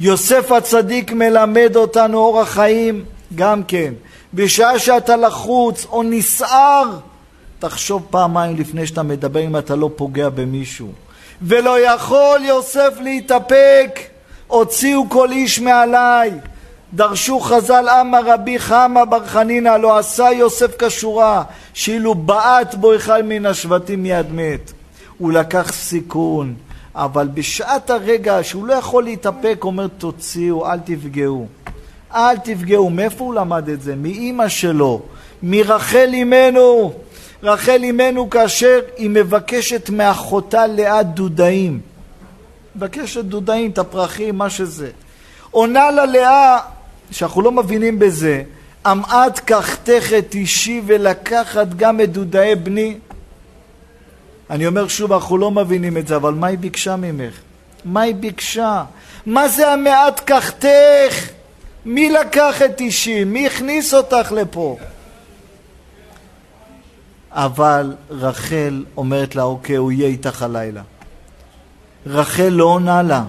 יוסף 0.00 0.52
הצדיק 0.52 1.12
מלמד 1.12 1.76
אותנו 1.76 2.18
אורח 2.18 2.48
חיים 2.48 3.04
גם 3.34 3.62
כן. 3.64 3.94
בשעה 4.34 4.78
שאתה 4.78 5.16
לחוץ 5.16 5.86
או 5.86 6.02
נסער, 6.02 6.98
תחשוב 7.58 8.06
פעמיים 8.10 8.56
לפני 8.56 8.86
שאתה 8.86 9.02
מדבר 9.02 9.40
אם 9.40 9.56
אתה 9.56 9.76
לא 9.76 9.90
פוגע 9.96 10.28
במישהו. 10.28 10.92
ולא 11.42 11.80
יכול 11.80 12.40
יוסף 12.44 12.94
להתאפק, 13.00 14.00
הוציאו 14.46 15.08
כל 15.08 15.32
איש 15.32 15.58
מעליי. 15.58 16.30
דרשו 16.94 17.40
חז"ל 17.40 17.88
אמר 18.00 18.20
רבי 18.26 18.58
חמא 18.58 19.04
בר 19.04 19.26
חנינא 19.26 19.76
לא 19.76 19.98
עשה 19.98 20.28
יוסף 20.32 20.82
כשורה 20.82 21.42
שאילו 21.74 22.14
בעט 22.14 22.74
בו 22.74 22.96
אחד 22.96 23.22
מן 23.24 23.46
השבטים 23.46 24.02
מיד 24.02 24.26
מת. 24.32 24.72
הוא 25.18 25.32
לקח 25.32 25.72
סיכון, 25.72 26.54
אבל 26.94 27.28
בשעת 27.34 27.90
הרגע 27.90 28.38
שהוא 28.42 28.66
לא 28.66 28.74
יכול 28.74 29.04
להתאפק 29.04 29.58
אומר 29.62 29.86
תוציאו, 29.86 30.70
אל 30.70 30.78
תפגעו. 30.78 31.46
אל 32.14 32.36
תפגעו. 32.36 32.90
מאיפה 32.90 33.24
הוא 33.24 33.34
למד 33.34 33.68
את 33.68 33.82
זה? 33.82 33.94
מאימא 33.96 34.48
שלו, 34.48 35.02
מרחל 35.42 36.10
אימנו. 36.12 36.92
רחל 37.42 37.82
אימנו 37.82 38.30
כאשר 38.30 38.80
היא 38.96 39.10
מבקשת 39.10 39.90
מאחותה 39.90 40.66
לאה 40.66 41.02
דודאים. 41.02 41.80
מבקשת 42.76 43.24
דודאים, 43.24 43.70
את 43.70 43.78
הפרחים, 43.78 44.38
מה 44.38 44.50
שזה. 44.50 44.90
עונה 45.50 45.90
לה 45.90 46.06
לאה 46.06 46.58
שאנחנו 47.10 47.42
לא 47.42 47.52
מבינים 47.52 47.98
בזה, 47.98 48.42
אמעט 48.86 49.38
קחתך 49.38 50.12
את 50.18 50.34
אישי 50.34 50.82
ולקחת 50.86 51.68
גם 51.76 52.00
את 52.00 52.12
דודאי 52.12 52.54
בני. 52.54 52.96
אני 54.50 54.66
אומר 54.66 54.88
שוב, 54.88 55.12
אנחנו 55.12 55.38
לא 55.38 55.50
מבינים 55.50 55.96
את 55.96 56.08
זה, 56.08 56.16
אבל 56.16 56.34
מה 56.34 56.46
היא 56.46 56.58
ביקשה 56.58 56.96
ממך? 56.96 57.34
מה 57.84 58.00
היא 58.00 58.14
ביקשה? 58.14 58.84
מה 59.26 59.48
זה 59.48 59.72
המעט 59.72 60.20
קחתך? 60.20 61.28
מי 61.84 62.10
לקח 62.10 62.62
את 62.62 62.80
אישי? 62.80 63.24
מי 63.24 63.46
הכניס 63.46 63.94
אותך 63.94 64.32
לפה? 64.32 64.76
אבל 67.32 67.94
רחל 68.10 68.84
אומרת 68.96 69.34
לה, 69.36 69.42
אוקיי, 69.42 69.76
הוא 69.76 69.92
יהיה 69.92 70.08
איתך 70.08 70.42
הלילה. 70.42 70.82
רחל 72.06 72.48
לא 72.48 72.64
עונה 72.64 73.02
לה. 73.02 73.24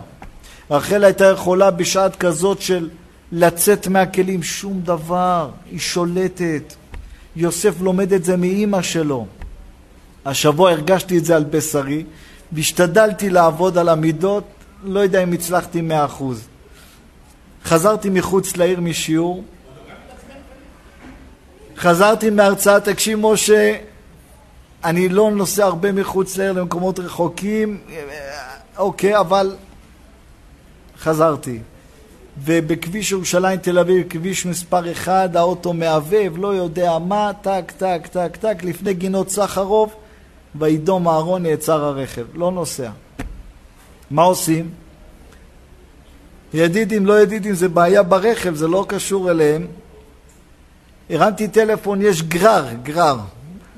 רחל 0.72 1.04
הייתה 1.04 1.26
יכולה 1.26 1.72
בשעת 1.72 2.16
כזאת 2.16 2.62
של 2.62 2.90
לצאת 3.32 3.88
מהכלים, 3.88 4.44
שום 4.44 4.82
דבר, 4.82 5.50
היא 5.72 5.80
שולטת. 5.80 6.74
יוסף 7.36 7.82
לומד 7.82 8.14
את 8.14 8.24
זה 8.24 8.38
מאימא 8.38 8.82
שלו. 8.82 9.26
השבוע 10.26 10.72
הרגשתי 10.72 11.18
את 11.18 11.26
זה 11.26 11.36
על 11.36 11.44
בשרי, 11.44 12.04
והשתדלתי 12.52 13.30
לעבוד 13.30 13.78
על 13.78 13.90
המידות, 13.90 14.44
לא 14.84 15.00
יודע 15.00 15.24
אם 15.24 15.34
הצלחתי 15.34 15.82
מאה 15.82 16.06
אחוז. 16.06 16.48
חזרתי 17.66 18.10
מחוץ 18.10 18.58
לעיר 18.58 18.82
משיעור, 18.82 19.44
חזרתי 21.78 22.30
מהרצאה, 22.30 22.80
תקשיב 22.80 23.20
משה, 23.22 23.76
אני 24.84 25.10
לא 25.10 25.32
נוסע 25.32 25.66
הרבה 25.66 25.92
מחוץ 25.92 26.38
לעיר 26.38 26.52
למקומות 26.52 27.00
רחוקים, 27.00 27.80
אוקיי, 28.78 29.20
אבל 29.20 29.56
חזרתי. 31.00 31.60
ובכביש 32.44 33.12
ירושלים 33.12 33.60
תל 33.60 33.80
אביב, 33.80 34.08
כביש 34.10 34.46
מספר 34.46 34.92
1, 34.92 35.36
האוטו 35.36 35.74
מעבב, 35.74 36.34
לא 36.38 36.56
יודע 36.56 36.98
מה, 37.00 37.32
טק, 37.42 37.72
טק, 37.78 38.08
טק, 38.12 38.38
טק, 38.40 38.64
לפני 38.64 38.94
גינות 38.94 39.30
סחרוב, 39.30 39.94
וידום 40.56 41.08
אהרון 41.08 41.44
נעצר 41.44 41.84
הרכב, 41.84 42.26
לא 42.34 42.52
נוסע. 42.52 42.90
מה 44.12 44.24
עושים? 44.24 44.70
ידידים, 46.54 47.06
לא 47.06 47.22
ידידים, 47.22 47.54
זה 47.54 47.70
בעיה 47.70 48.04
ברכב, 48.04 48.56
זה 48.56 48.68
לא 48.68 48.86
קשור 48.88 49.32
אליהם. 49.32 49.68
הרמתי 51.10 51.48
טלפון, 51.48 52.02
יש 52.02 52.24
גרר, 52.24 52.66
גרר. 52.84 53.18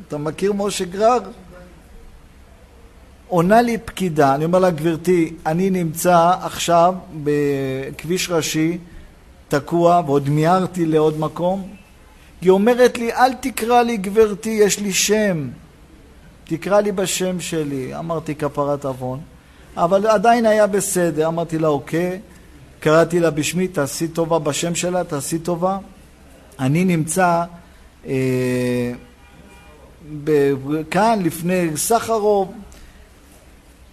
אתה 0.08 0.18
מכיר 0.18 0.54
משה 0.54 0.86
גרר? 0.86 1.20
עונה 3.28 3.62
לי 3.62 3.78
פקידה, 3.78 4.36
אני 4.36 4.46
אומר 4.46 4.60
לה, 4.60 4.70
גברתי, 4.70 5.34
אני 5.46 5.70
נמצא 5.70 6.34
עכשיו 6.42 6.94
בכביש 7.24 8.30
ראשי, 8.30 8.78
תקוע, 9.48 10.02
ועוד 10.06 10.30
מיהרתי 10.30 10.86
לעוד 10.86 11.20
מקום. 11.20 11.68
היא 12.42 12.50
אומרת 12.50 12.98
לי, 12.98 13.14
אל 13.14 13.34
תקרא 13.34 13.82
לי 13.82 13.98
גברתי, 13.98 14.50
יש 14.50 14.80
לי 14.80 14.94
שם. 14.94 15.50
תקרא 16.44 16.82
לי 16.82 16.92
בשם 16.92 17.40
שלי. 17.40 17.96
אמרתי, 17.96 18.36
כפרת 18.36 18.86
עוון. 18.86 19.20
אבל 19.78 20.08
עדיין 20.08 20.46
היה 20.46 20.68
בסדר. 20.68 21.28
אמרתי 21.28 21.58
לה, 21.58 21.68
אוקיי. 21.68 22.20
קראתי 22.80 23.20
לה 23.20 23.30
בשמי, 23.32 23.68
תעשי 23.68 24.08
טובה 24.08 24.40
בשם 24.40 24.76
שלה, 24.76 25.04
תעשי 25.04 25.40
טובה. 25.40 25.78
אני 26.60 26.86
נמצא 26.86 27.44
אה, 28.08 28.92
כאן 30.92 31.20
לפני 31.24 31.78
סחרוב. 31.78 32.54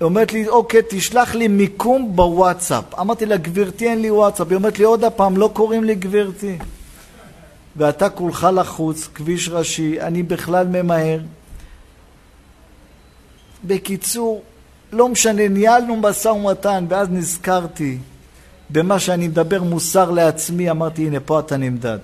אומרת 0.01 0.33
לי, 0.33 0.49
אוקיי, 0.49 0.81
תשלח 0.89 1.35
לי 1.35 1.49
מיקום 1.49 2.17
בוואטסאפ. 2.17 2.85
אמרתי 3.01 3.27
לה, 3.27 3.37
גברתי, 3.37 3.89
אין 3.89 4.03
לי 4.03 4.11
וואטסאפ. 4.11 4.47
היא 4.49 4.57
אומרת 4.57 4.79
לי, 4.79 4.85
עוד 4.85 5.05
הפעם, 5.05 5.37
לא 5.37 5.51
קוראים 5.53 5.85
לי 5.85 5.95
גברתי. 5.95 6.59
ואתה 7.77 8.09
כולך 8.09 8.49
לחוץ, 8.55 9.09
כביש 9.15 9.49
ראשי, 9.49 10.01
אני 10.01 10.23
בכלל 10.23 10.67
ממהר. 10.67 11.21
בקיצור, 13.65 14.43
לא 14.93 15.09
משנה, 15.09 15.49
ניהלנו 15.49 15.97
משא 15.97 16.29
ומתן, 16.29 16.87
ואז 16.89 17.09
נזכרתי 17.11 17.99
במה 18.71 18.99
שאני 18.99 19.29
מדבר 19.29 19.63
מוסר 19.63 20.11
לעצמי, 20.11 20.71
אמרתי, 20.71 21.07
הנה, 21.07 21.21
פה 21.21 21.41
אתה 21.41 21.57
נמדד. 21.57 21.99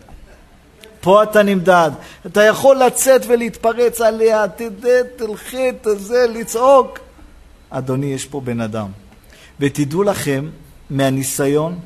פה 1.09 1.23
אתה 1.23 1.43
נמדד. 1.43 1.91
אתה 2.27 2.43
יכול 2.43 2.77
לצאת 2.77 3.23
ולהתפרץ 3.29 4.01
עליה, 4.01 4.49
תדע, 4.49 5.03
תלכי, 5.17 5.71
תזה, 5.81 6.27
לצעוק. 6.29 6.99
אדוני, 7.71 8.07
יש 8.07 8.25
פה 8.25 8.41
בן 8.41 8.61
אדם. 8.61 8.87
ותדעו 9.61 10.03
לכם, 10.03 10.49
מהניסיון, 10.91 11.79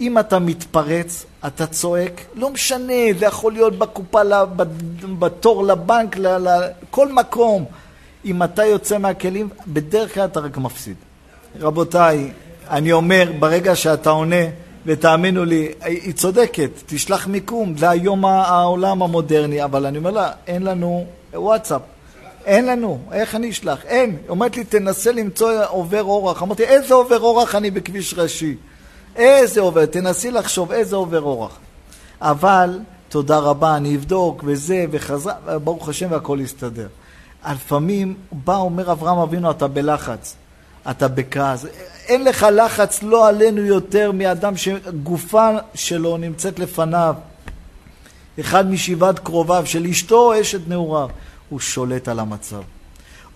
אם 0.00 0.18
אתה 0.18 0.38
מתפרץ, 0.38 1.24
אתה 1.46 1.66
צועק, 1.66 2.20
לא 2.34 2.50
משנה, 2.50 2.92
זה 3.18 3.26
יכול 3.26 3.52
להיות 3.52 3.78
בקופה, 3.78 4.20
בתור 5.18 5.64
לבנק, 5.64 6.16
לכל 6.16 7.12
מקום. 7.12 7.64
אם 8.24 8.42
אתה 8.42 8.64
יוצא 8.64 8.98
מהכלים, 8.98 9.48
בדרך 9.66 10.14
כלל 10.14 10.24
אתה 10.24 10.40
רק 10.40 10.56
מפסיד. 10.56 10.96
רבותיי, 11.60 12.32
אני 12.70 12.92
אומר, 12.92 13.32
ברגע 13.38 13.76
שאתה 13.76 14.10
עונה, 14.10 14.44
ותאמינו 14.86 15.44
לי, 15.44 15.68
היא 15.84 16.12
צודקת, 16.12 16.70
תשלח 16.86 17.26
מיקום, 17.26 17.76
זה 17.76 17.90
היום 17.90 18.24
העולם 18.24 19.02
המודרני, 19.02 19.64
אבל 19.64 19.86
אני 19.86 19.98
אומר 19.98 20.10
לה, 20.10 20.32
אין 20.46 20.62
לנו 20.62 21.06
וואטסאפ. 21.34 21.80
אין 22.44 22.66
לנו, 22.66 22.98
איך 23.12 23.34
אני 23.34 23.50
אשלח? 23.50 23.84
אין. 23.84 24.10
היא 24.10 24.28
אומרת 24.28 24.56
לי, 24.56 24.64
תנסה 24.64 25.12
למצוא 25.12 25.52
עובר 25.68 26.02
אורח. 26.02 26.42
אמרתי, 26.42 26.64
איזה 26.64 26.94
עובר 26.94 27.20
אורח 27.20 27.54
אני 27.54 27.70
בכביש 27.70 28.14
ראשי? 28.14 28.56
איזה 29.16 29.60
עובר, 29.60 29.86
תנסי 29.86 30.30
לחשוב 30.30 30.72
איזה 30.72 30.96
עובר 30.96 31.20
אורח. 31.20 31.58
אבל, 32.20 32.78
תודה 33.08 33.38
רבה, 33.38 33.76
אני 33.76 33.96
אבדוק, 33.96 34.42
וזה, 34.46 34.84
וחזרה, 34.90 35.58
ברוך 35.58 35.88
השם, 35.88 36.06
והכל 36.10 36.38
יסתדר. 36.42 36.88
לפעמים 37.50 38.14
בא, 38.32 38.56
אומר 38.56 38.92
אברהם 38.92 39.18
אבינו, 39.18 39.50
אתה 39.50 39.68
בלחץ, 39.68 40.36
אתה 40.90 41.08
בכעס. 41.08 41.66
אין 42.08 42.24
לך 42.24 42.46
לחץ 42.52 43.02
לא 43.02 43.28
עלינו 43.28 43.60
יותר 43.60 44.12
מאדם 44.12 44.56
שגופה 44.56 45.50
שלו 45.74 46.16
נמצאת 46.16 46.58
לפניו. 46.58 47.14
אחד 48.40 48.70
משבעת 48.70 49.18
קרוביו, 49.18 49.62
של 49.66 49.86
אשתו 49.86 50.16
או 50.16 50.40
אשת 50.40 50.68
נעוריו, 50.68 51.08
הוא 51.48 51.60
שולט 51.60 52.08
על 52.08 52.18
המצב. 52.18 52.62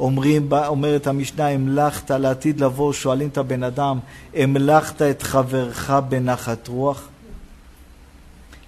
אומרים, 0.01 0.49
אומרת 0.53 1.07
המשנה, 1.07 1.49
המלכת 1.49 2.11
לעתיד 2.11 2.61
לבוא, 2.61 2.93
שואלים 2.93 3.29
את 3.29 3.39
הבן 3.39 3.63
אדם, 3.63 3.99
המלכת 4.35 5.03
את 5.03 5.23
חברך 5.23 5.91
בנחת 5.91 6.69
רוח? 6.69 7.09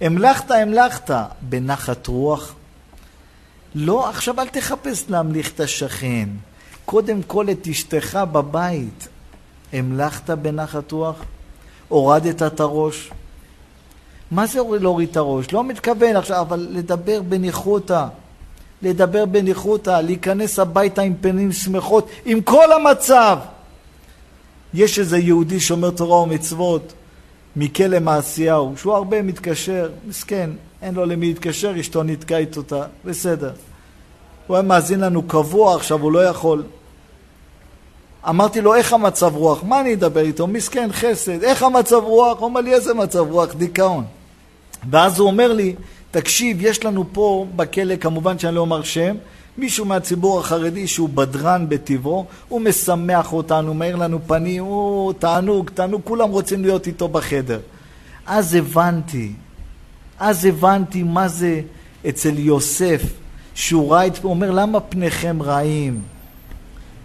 המלכת, 0.01 0.51
המלכת, 0.51 1.15
בנחת 1.41 2.07
רוח? 2.07 2.53
לא, 3.75 4.09
עכשיו 4.09 4.39
אל 4.39 4.47
תחפש 4.47 5.05
להמליך 5.09 5.51
את 5.51 5.59
השכן. 5.59 6.29
קודם 6.87 7.23
כל 7.23 7.49
את 7.49 7.67
אשתך 7.67 8.19
בבית. 8.31 9.07
המלכת 9.73 10.29
בנחת 10.29 10.91
רוח? 10.91 11.15
הורדת 11.87 12.43
את 12.43 12.59
הראש? 12.59 13.11
מה 14.31 14.47
זה 14.47 14.59
להוריד 14.81 15.09
את 15.09 15.17
הראש? 15.17 15.53
לא 15.53 15.63
מתכוון 15.63 16.15
עכשיו, 16.15 16.41
אבל 16.41 16.67
לדבר 16.71 17.21
בניחותא. 17.21 18.07
לדבר 18.81 19.25
בניחותא, 19.25 20.01
להיכנס 20.01 20.59
הביתה 20.59 21.01
עם 21.01 21.13
פנים 21.21 21.51
שמחות, 21.51 22.09
עם 22.25 22.41
כל 22.41 22.71
המצב. 22.71 23.39
יש 24.73 24.99
איזה 24.99 25.17
יהודי 25.17 25.59
שומר 25.59 25.89
תורה 25.89 26.21
ומצוות 26.21 26.93
מכלא 27.55 27.99
מעשיהו, 27.99 28.73
שהוא 28.77 28.93
הרבה 28.93 29.21
מתקשר, 29.21 29.89
מסכן, 30.07 30.49
אין 30.81 30.95
לו 30.95 31.05
למי 31.05 31.27
להתקשר, 31.27 31.79
אשתו 31.79 32.03
נתקע 32.03 32.37
איתו, 32.37 32.61
בסדר. 33.05 33.51
הוא 34.47 34.55
היה 34.55 34.63
מאזין 34.63 34.99
לנו 34.99 35.23
קבוע, 35.23 35.75
עכשיו 35.75 36.01
הוא 36.01 36.11
לא 36.11 36.25
יכול. 36.25 36.63
אמרתי 38.29 38.61
לו, 38.61 38.75
איך 38.75 38.93
המצב 38.93 39.35
רוח? 39.35 39.63
מה 39.63 39.81
אני 39.81 39.93
אדבר 39.93 40.21
איתו? 40.21 40.47
מסכן, 40.47 40.89
חסד. 40.91 41.43
איך 41.43 41.63
המצב 41.63 41.95
רוח? 42.03 42.37
הוא 42.37 42.45
אומר 42.45 42.61
לי, 42.61 42.73
איזה 42.73 42.93
מצב 42.93 43.19
רוח? 43.19 43.53
דיכאון. 43.53 44.05
ואז 44.89 45.19
הוא 45.19 45.27
אומר 45.27 45.53
לי, 45.53 45.75
תקשיב, 46.11 46.57
יש 46.59 46.85
לנו 46.85 47.05
פה 47.11 47.45
בכלא, 47.55 47.95
כמובן 47.95 48.39
שאני 48.39 48.55
לא 48.55 48.61
אומר 48.61 48.83
שם, 48.83 49.15
מישהו 49.57 49.85
מהציבור 49.85 50.39
החרדי 50.39 50.87
שהוא 50.87 51.09
בדרן 51.09 51.65
בטבעו, 51.69 52.25
הוא 52.49 52.61
משמח 52.61 53.33
אותנו, 53.33 53.73
מאיר 53.73 53.95
לנו 53.95 54.19
פנים, 54.27 54.63
הוא 54.63 55.13
תענוג, 55.13 55.69
תענוג, 55.73 56.01
כולם 56.03 56.29
רוצים 56.29 56.61
להיות 56.61 56.87
איתו 56.87 57.07
בחדר. 57.07 57.59
אז 58.25 58.55
הבנתי, 58.55 59.31
אז 60.19 60.45
הבנתי 60.45 61.03
מה 61.03 61.27
זה 61.27 61.61
אצל 62.09 62.39
יוסף, 62.39 63.01
שהוא 63.57 63.91
ראה 63.91 64.07
את, 64.07 64.17
הוא 64.21 64.29
אומר, 64.29 64.51
למה 64.51 64.79
פניכם 64.79 65.41
רעים? 65.41 66.01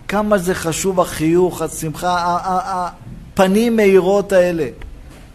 כמה 0.08 0.38
זה 0.38 0.54
חשוב 0.54 1.00
החיוך, 1.00 1.62
השמחה, 1.62 2.38
הפנים 2.44 3.76
מאירות 3.76 4.32
האלה. 4.32 4.66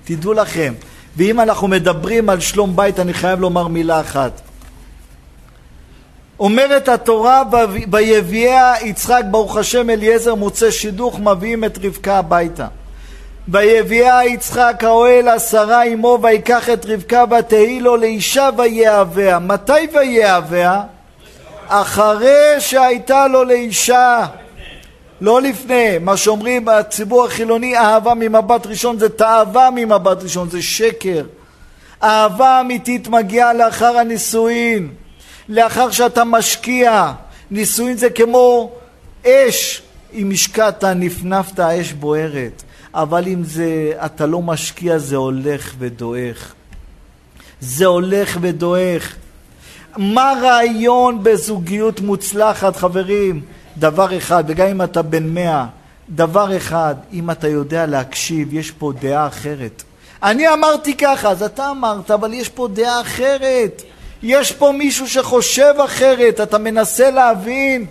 תדעו 0.04 0.34
לכם, 0.34 0.74
ואם 1.18 1.40
אנחנו 1.40 1.68
מדברים 1.68 2.30
על 2.30 2.40
שלום 2.40 2.76
בית, 2.76 3.00
אני 3.00 3.14
חייב 3.14 3.40
לומר 3.40 3.68
מילה 3.68 4.02
אחת. 4.02 4.42
אומרת 6.40 6.90
התורה, 6.90 7.44
ויביאה 7.92 8.74
יצחק 8.82 9.24
ברוך 9.32 9.58
השם 9.58 9.90
אליעזר 9.90 10.36
מוצא 10.36 10.72
שידוך, 10.72 11.20
מביאים 11.20 11.64
את 11.64 11.78
רבקה 11.86 12.18
הביתה. 12.18 12.68
ויביאה 13.48 14.26
יצחק 14.26 14.84
האוהל 14.84 15.28
עשרה 15.28 15.84
עמו, 15.84 16.20
ויקח 16.24 16.70
את 16.70 16.86
רבקה 16.86 17.24
ותהי 17.40 17.80
לו 17.80 17.98
לאישה 17.98 18.50
ויאהביה. 18.58 19.40
מתי 19.40 19.88
ויאהביה? 19.94 20.82
אחרי 21.68 22.56
שהייתה 22.60 23.28
לו 23.28 23.44
לאישה. 23.44 24.26
לא 25.22 25.42
לפני, 25.42 25.98
מה 26.02 26.18
שאומרים 26.18 26.66
בציבור 26.66 27.26
החילוני, 27.26 27.78
אהבה 27.78 28.14
ממבט 28.14 28.66
ראשון 28.68 29.00
זה 29.00 29.10
תאווה 29.10 29.70
ממבט 29.76 30.24
ראשון, 30.24 30.50
זה 30.50 30.62
שקר. 30.62 31.24
אהבה 32.04 32.62
אמיתית 32.62 33.08
מגיעה 33.08 33.54
לאחר 33.54 33.98
הנישואין, 33.98 34.90
לאחר 35.50 35.92
שאתה 35.92 36.24
משקיע. 36.24 37.12
נישואין 37.52 37.98
זה 37.98 38.10
כמו 38.10 38.72
אש, 39.26 39.82
אם 40.14 40.32
השקעת, 40.34 40.84
נפנפת, 40.84 41.60
האש 41.60 41.94
בוערת. 41.94 42.64
אבל 42.94 43.28
אם 43.28 43.44
זה, 43.44 43.92
אתה 44.06 44.26
לא 44.26 44.42
משקיע, 44.42 44.98
זה 44.98 45.16
הולך 45.16 45.74
ודועך. 45.80 46.54
זה 47.60 47.86
הולך 47.86 48.38
ודועך. 48.42 49.16
מה 49.98 50.34
רעיון 50.42 51.24
בזוגיות 51.24 52.02
מוצלחת, 52.02 52.76
חברים? 52.76 53.42
דבר 53.78 54.18
אחד, 54.18 54.44
וגם 54.48 54.68
אם 54.68 54.82
אתה 54.82 55.02
בן 55.02 55.34
מאה, 55.34 55.66
דבר 56.10 56.58
אחד, 56.58 56.96
אם 57.14 57.32
אתה 57.32 57.48
יודע 57.48 57.86
להקשיב, 57.86 58.54
יש 58.54 58.72
פה 58.72 58.92
דעה 59.00 59.28
אחרת. 59.28 59.84
אני 60.24 60.54
אמרתי 60.54 60.98
ככה, 60.98 61.30
אז 61.30 61.44
אתה 61.44 61.72
אמרת, 61.72 62.12
אבל 62.12 62.34
יש 62.34 62.50
פה 62.50 62.68
דעה 62.74 63.02
אחרת. 63.02 63.82
יש 64.24 64.52
פה 64.52 64.72
מישהו 64.72 65.08
שחושב 65.10 65.74
אחרת, 65.86 66.42
אתה 66.42 66.58
מנסה 66.58 67.10
להבין, 67.10 67.86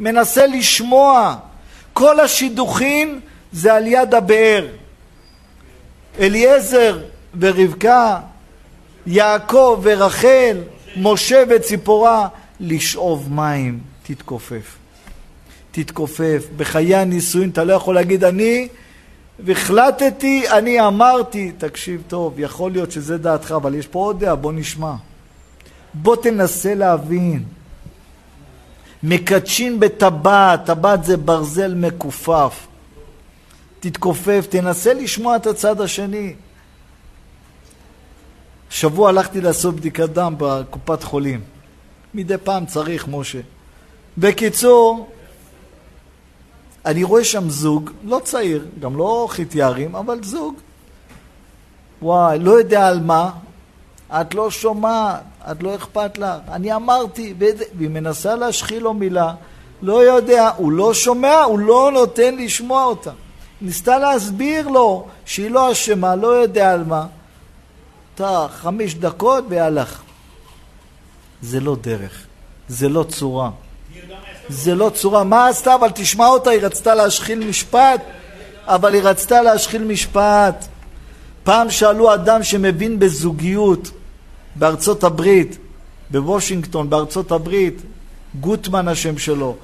מנסה 0.00 0.46
לשמוע. 0.46 1.34
כל 1.92 2.20
השידוכים 2.20 3.20
זה 3.52 3.74
על 3.74 3.86
יד 3.86 4.14
הבאר. 4.14 4.66
אליעזר 6.20 6.98
ורבקה, 7.40 8.18
יעקב 9.06 9.80
ורחל, 9.82 10.56
משה 10.96 11.42
וציפורה, 11.50 12.28
לשאוב 12.60 13.32
מים, 13.32 13.80
תתכופף. 14.02 14.76
תתכופף. 15.70 16.46
בחיי 16.56 16.94
הנישואין 16.94 17.50
אתה 17.50 17.64
לא 17.64 17.72
יכול 17.72 17.94
להגיד 17.94 18.24
אני 18.24 18.68
והחלטתי, 19.38 20.50
אני 20.50 20.86
אמרתי. 20.86 21.52
תקשיב 21.58 22.02
טוב, 22.08 22.40
יכול 22.40 22.72
להיות 22.72 22.92
שזה 22.92 23.18
דעתך, 23.18 23.54
אבל 23.56 23.74
יש 23.74 23.86
פה 23.86 23.98
עוד 23.98 24.20
דעה, 24.20 24.34
בוא 24.34 24.52
נשמע. 24.52 24.94
בוא 25.94 26.16
תנסה 26.16 26.74
להבין. 26.74 27.44
מקדשין 29.02 29.80
בטבעת, 29.80 30.64
טבעת 30.66 31.04
זה 31.04 31.16
ברזל 31.16 31.74
מכופף. 31.74 32.66
תתכופף, 33.80 34.46
תנסה 34.50 34.94
לשמוע 34.94 35.36
את 35.36 35.46
הצד 35.46 35.80
השני. 35.80 36.34
שבוע 38.70 39.08
הלכתי 39.08 39.40
לעשות 39.40 39.74
בדיקת 39.74 40.08
דם 40.08 40.34
בקופת 40.38 41.02
חולים. 41.02 41.40
מדי 42.14 42.38
פעם 42.44 42.66
צריך, 42.66 43.08
משה. 43.08 43.40
בקיצור, 44.18 45.08
אני 46.86 47.04
רואה 47.04 47.24
שם 47.24 47.50
זוג, 47.50 47.90
לא 48.04 48.20
צעיר, 48.24 48.66
גם 48.80 48.96
לא 48.96 49.26
חתיירים, 49.30 49.96
אבל 49.96 50.18
זוג. 50.22 50.54
וואי, 52.02 52.38
לא 52.38 52.50
יודע 52.50 52.88
על 52.88 53.00
מה, 53.00 53.30
את 54.10 54.34
לא 54.34 54.50
שומעת, 54.50 55.20
את 55.50 55.62
לא 55.62 55.74
אכפת 55.74 56.18
לך. 56.18 56.40
אני 56.48 56.74
אמרתי, 56.74 57.34
והיא 57.38 57.90
מנסה 57.90 58.36
להשחיל 58.36 58.82
לו 58.82 58.94
מילה, 58.94 59.34
לא 59.82 60.04
יודע, 60.04 60.50
הוא 60.56 60.72
לא 60.72 60.94
שומע, 60.94 61.42
הוא 61.42 61.58
לא 61.58 61.90
נותן 61.94 62.36
לשמוע 62.36 62.84
אותה. 62.84 63.10
ניסתה 63.60 63.98
להסביר 63.98 64.68
לו 64.68 65.06
שהיא 65.24 65.50
לא 65.50 65.72
אשמה, 65.72 66.16
לא 66.16 66.28
יודע 66.28 66.72
על 66.72 66.84
מה. 66.84 67.06
אתה 68.16 68.46
חמש 68.50 68.94
דקות 68.94 69.44
והלך. 69.48 70.02
זה 71.42 71.60
לא 71.60 71.76
דרך, 71.80 72.26
זה 72.68 72.88
לא 72.88 73.02
צורה. 73.08 73.50
זה 74.48 74.74
לא 74.74 74.90
צורה. 74.94 75.24
מה 75.24 75.48
עשתה? 75.48 75.74
אבל 75.74 75.88
תשמע 75.94 76.26
אותה, 76.26 76.50
היא 76.50 76.60
רצתה 76.60 76.94
להשחיל 76.94 77.48
משפט, 77.48 78.00
אבל 78.66 78.94
היא 78.94 79.02
רצתה 79.02 79.42
להשחיל 79.42 79.84
משפט. 79.84 80.66
פעם 81.44 81.70
שאלו 81.70 82.14
אדם 82.14 82.42
שמבין 82.42 82.98
בזוגיות 82.98 83.90
בארצות 84.54 85.04
הברית, 85.04 85.58
בוושינגטון, 86.10 86.90
בארצות 86.90 87.32
הברית, 87.32 87.82
גוטמן 88.40 88.88
השם 88.88 89.18
שלו, 89.18 89.56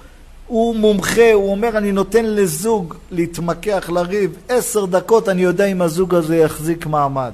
הוא 0.47 0.77
מומחה, 0.77 1.33
הוא 1.33 1.51
אומר 1.51 1.79
אני 1.79 1.93
נותן 1.93 2.25
לזוג 2.25 2.95
להתמקח, 3.11 3.91
לריב, 3.91 4.37
עשר 4.49 4.85
דקות 4.85 5.29
אני 5.29 5.43
יודע 5.43 5.65
אם 5.65 5.83
הזוג 5.83 6.15
הזה 6.15 6.37
יחזיק 6.37 6.87
מעמד. 6.87 7.33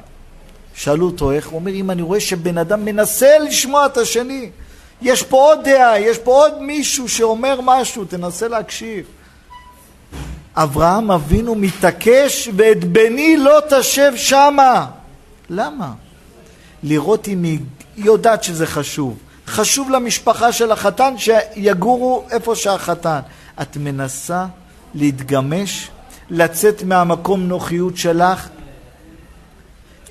שאלו 0.79 1.07
אותו 1.07 1.33
איך, 1.33 1.49
הוא 1.49 1.59
אומר 1.59 1.73
אם 1.73 1.91
אני 1.91 2.03
רואה 2.03 2.21
שבן 2.21 2.59
אדם 2.59 2.85
מנסה 2.85 3.39
לשמוע 3.39 3.87
את 3.87 3.97
השני, 3.97 4.51
יש 5.03 5.23
פה 5.23 5.37
עוד 5.37 5.59
דעה, 5.65 6.01
יש 6.01 6.19
פה 6.19 6.31
עוד 6.31 6.63
מישהו 6.63 7.09
שאומר 7.09 7.61
משהו, 7.63 8.05
תנסה 8.05 8.49
להקשיב. 8.49 9.05
אברהם 10.55 11.11
אבינו 11.11 11.55
מתעקש 11.55 12.49
ואת 12.57 12.85
בני 12.85 13.37
לא 13.37 13.61
תשב 13.71 14.13
שמה. 14.17 14.87
למה? 15.51 15.93
לראות 16.83 17.29
אם 17.29 17.43
היא 17.43 17.59
יודעת 17.97 18.43
שזה 18.43 18.67
חשוב. 18.67 19.19
חשוב 19.47 19.91
למשפחה 19.91 20.53
של 20.53 20.73
החתן 20.73 21.15
שיגורו 21.19 22.25
איפה 22.31 22.57
שהחתן. 22.57 23.21
את 23.63 23.77
מנסה 23.77 24.47
להתגמש, 24.95 25.91
לצאת 26.31 26.83
מהמקום 26.83 27.49
נוחיות 27.49 27.97
שלך? 27.97 28.49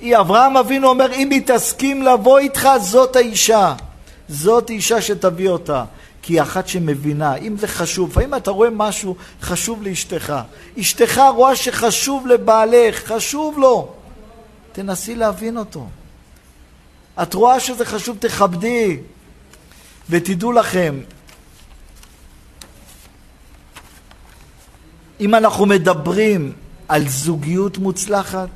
אברהם 0.02 0.56
אבינו 0.56 0.88
אומר, 0.88 1.12
אם 1.12 1.30
היא 1.30 1.42
תסכים 1.46 2.02
לבוא 2.02 2.38
איתך, 2.38 2.68
זאת 2.80 3.16
האישה. 3.16 3.74
זאת 4.28 4.70
אישה 4.70 5.02
שתביא 5.02 5.48
אותה. 5.48 5.84
כי 6.22 6.32
היא 6.34 6.42
אחת 6.42 6.68
שמבינה, 6.68 7.34
אם 7.34 7.56
זה 7.56 7.68
חשוב, 7.68 8.10
לפעמים 8.10 8.34
אתה 8.34 8.50
רואה 8.50 8.70
משהו 8.70 9.16
חשוב 9.42 9.82
לאשתך. 9.82 10.34
אשתך 10.80 11.20
רואה 11.34 11.56
שחשוב 11.56 12.26
לבעלך, 12.26 13.12
חשוב 13.12 13.58
לו. 13.58 13.92
תנסי 14.72 15.14
להבין 15.14 15.56
אותו. 15.56 15.86
את 17.22 17.34
רואה 17.34 17.60
שזה 17.60 17.84
חשוב, 17.84 18.16
תכבדי. 18.20 18.96
ותדעו 20.10 20.52
לכם, 20.52 21.00
אם 25.20 25.34
אנחנו 25.34 25.66
מדברים 25.66 26.52
על 26.88 27.08
זוגיות 27.08 27.78
מוצלחת, 27.78 28.48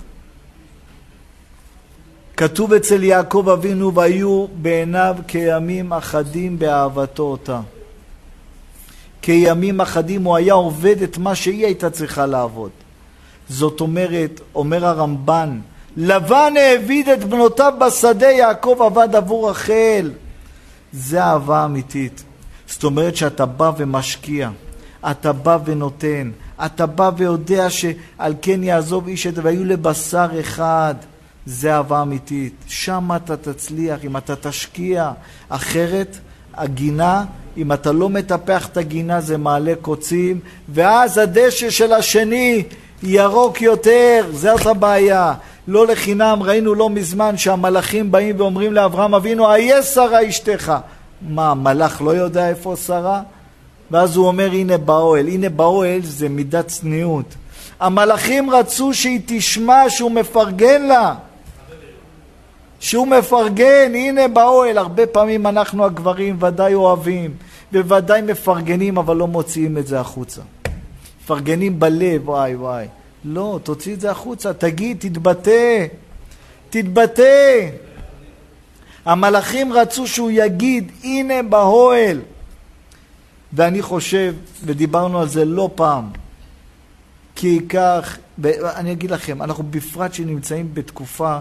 כתוב 2.42 2.72
אצל 2.72 3.04
יעקב 3.04 3.48
אבינו, 3.52 3.94
והיו 3.94 4.46
בעיניו 4.62 5.16
כימים 5.26 5.92
אחדים 5.92 6.58
באהבתו 6.58 7.22
אותה. 7.22 7.60
כימים 9.22 9.80
אחדים 9.80 10.24
הוא 10.24 10.36
היה 10.36 10.54
עובד 10.54 11.02
את 11.02 11.18
מה 11.18 11.34
שהיא 11.34 11.64
הייתה 11.64 11.90
צריכה 11.90 12.26
לעבוד. 12.26 12.70
זאת 13.48 13.80
אומרת, 13.80 14.40
אומר 14.54 14.86
הרמב"ן, 14.86 15.60
לבן 15.96 16.54
העביד 16.56 17.08
את 17.08 17.24
בנותיו 17.24 17.72
בשדה, 17.80 18.30
יעקב 18.30 18.78
עבד 18.84 19.16
עבור 19.16 19.50
רחל. 19.50 20.10
זה 20.92 21.24
אהבה 21.24 21.64
אמיתית. 21.64 22.22
זאת 22.66 22.84
אומרת 22.84 23.16
שאתה 23.16 23.46
בא 23.46 23.72
ומשקיע, 23.76 24.50
אתה 25.10 25.32
בא 25.32 25.58
ונותן, 25.64 26.30
אתה 26.64 26.86
בא 26.86 27.10
ויודע 27.16 27.70
שעל 27.70 28.34
כן 28.42 28.64
יעזוב 28.64 29.06
איש 29.06 29.26
את 29.26 29.34
והיו 29.36 29.64
לבשר 29.64 30.28
אחד. 30.40 30.94
זה 31.46 31.74
אהבה 31.74 32.02
אמיתית. 32.02 32.54
שם 32.66 33.10
אתה 33.16 33.36
תצליח, 33.36 34.04
אם 34.04 34.16
אתה 34.16 34.36
תשקיע. 34.36 35.10
אחרת, 35.48 36.18
הגינה, 36.54 37.24
אם 37.56 37.72
אתה 37.72 37.92
לא 37.92 38.08
מטפח 38.08 38.66
את 38.66 38.76
הגינה 38.76 39.20
זה 39.20 39.38
מעלה 39.38 39.72
קוצים, 39.82 40.40
ואז 40.68 41.18
הדשא 41.18 41.70
של 41.70 41.92
השני 41.92 42.62
ירוק 43.02 43.62
יותר, 43.62 44.26
זאת 44.32 44.66
הבעיה. 44.66 45.34
לא 45.68 45.86
לחינם 45.86 46.38
ראינו 46.42 46.74
לא 46.74 46.90
מזמן 46.90 47.36
שהמלאכים 47.36 48.12
באים 48.12 48.34
ואומרים 48.38 48.72
לאברהם 48.72 49.14
אבינו, 49.14 49.54
איה 49.54 49.82
שרה 49.82 50.28
אשתך. 50.28 50.72
מה, 51.28 51.50
המלאך 51.50 52.02
לא 52.02 52.10
יודע 52.10 52.48
איפה 52.48 52.76
שרה? 52.86 53.22
ואז 53.90 54.16
הוא 54.16 54.26
אומר, 54.26 54.50
הנה 54.50 54.78
באוהל. 54.78 55.28
הנה 55.28 55.48
באוהל 55.48 56.00
זה 56.02 56.28
מידת 56.28 56.66
צניעות. 56.66 57.34
המלאכים 57.80 58.50
רצו 58.50 58.94
שהיא 58.94 59.20
תשמע 59.26 59.82
שהוא 59.88 60.10
מפרגן 60.10 60.82
לה. 60.82 61.14
שהוא 62.82 63.06
מפרגן, 63.06 63.94
הנה 63.94 64.28
באוהל. 64.28 64.78
הרבה 64.78 65.06
פעמים 65.06 65.46
אנחנו 65.46 65.84
הגברים 65.84 66.42
ודאי 66.42 66.74
אוהבים, 66.74 67.34
בוודאי 67.72 68.22
מפרגנים, 68.22 68.98
אבל 68.98 69.16
לא 69.16 69.26
מוציאים 69.26 69.78
את 69.78 69.86
זה 69.86 70.00
החוצה. 70.00 70.40
מפרגנים 71.22 71.80
בלב, 71.80 72.28
וואי 72.28 72.54
וואי. 72.54 72.86
לא, 73.24 73.60
תוציא 73.62 73.94
את 73.94 74.00
זה 74.00 74.10
החוצה, 74.10 74.52
תגיד, 74.52 74.96
תתבטא, 75.00 75.86
תתבטא. 76.70 77.68
המלאכים 79.04 79.72
רצו 79.72 80.06
שהוא 80.06 80.30
יגיד, 80.30 80.92
הנה 81.04 81.42
באוהל. 81.42 82.20
ואני 83.52 83.82
חושב, 83.82 84.34
ודיברנו 84.64 85.20
על 85.20 85.28
זה 85.28 85.44
לא 85.44 85.70
פעם, 85.74 86.08
כי 87.34 87.60
כך, 87.68 88.18
אני 88.76 88.92
אגיד 88.92 89.10
לכם, 89.10 89.42
אנחנו 89.42 89.64
בפרט 89.70 90.14
שנמצאים 90.14 90.74
בתקופה, 90.74 91.38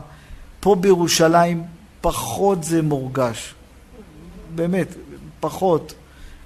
פה 0.62 0.76
בירושלים 0.76 1.64
פחות 2.02 2.64
זה 2.64 2.82
מורגש. 2.82 3.54
באמת, 4.56 4.88
פחות. 5.40 5.94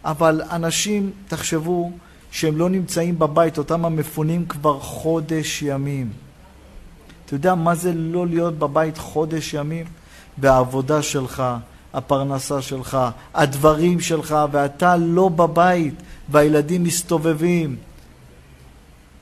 אבל 0.05 0.41
אנשים, 0.51 1.11
תחשבו, 1.27 1.91
שהם 2.31 2.57
לא 2.57 2.69
נמצאים 2.69 3.19
בבית, 3.19 3.57
אותם 3.57 3.85
המפונים 3.85 4.45
כבר 4.45 4.79
חודש 4.79 5.61
ימים. 5.61 6.09
אתה 7.25 7.35
יודע 7.35 7.55
מה 7.55 7.75
זה 7.75 7.93
לא 7.93 8.27
להיות 8.27 8.59
בבית 8.59 8.97
חודש 8.97 9.53
ימים? 9.53 9.85
והעבודה 10.37 11.01
שלך, 11.01 11.43
הפרנסה 11.93 12.61
שלך, 12.61 12.97
הדברים 13.33 13.99
שלך, 13.99 14.35
ואתה 14.51 14.95
לא 14.97 15.29
בבית, 15.29 15.93
והילדים 16.29 16.83
מסתובבים. 16.83 17.75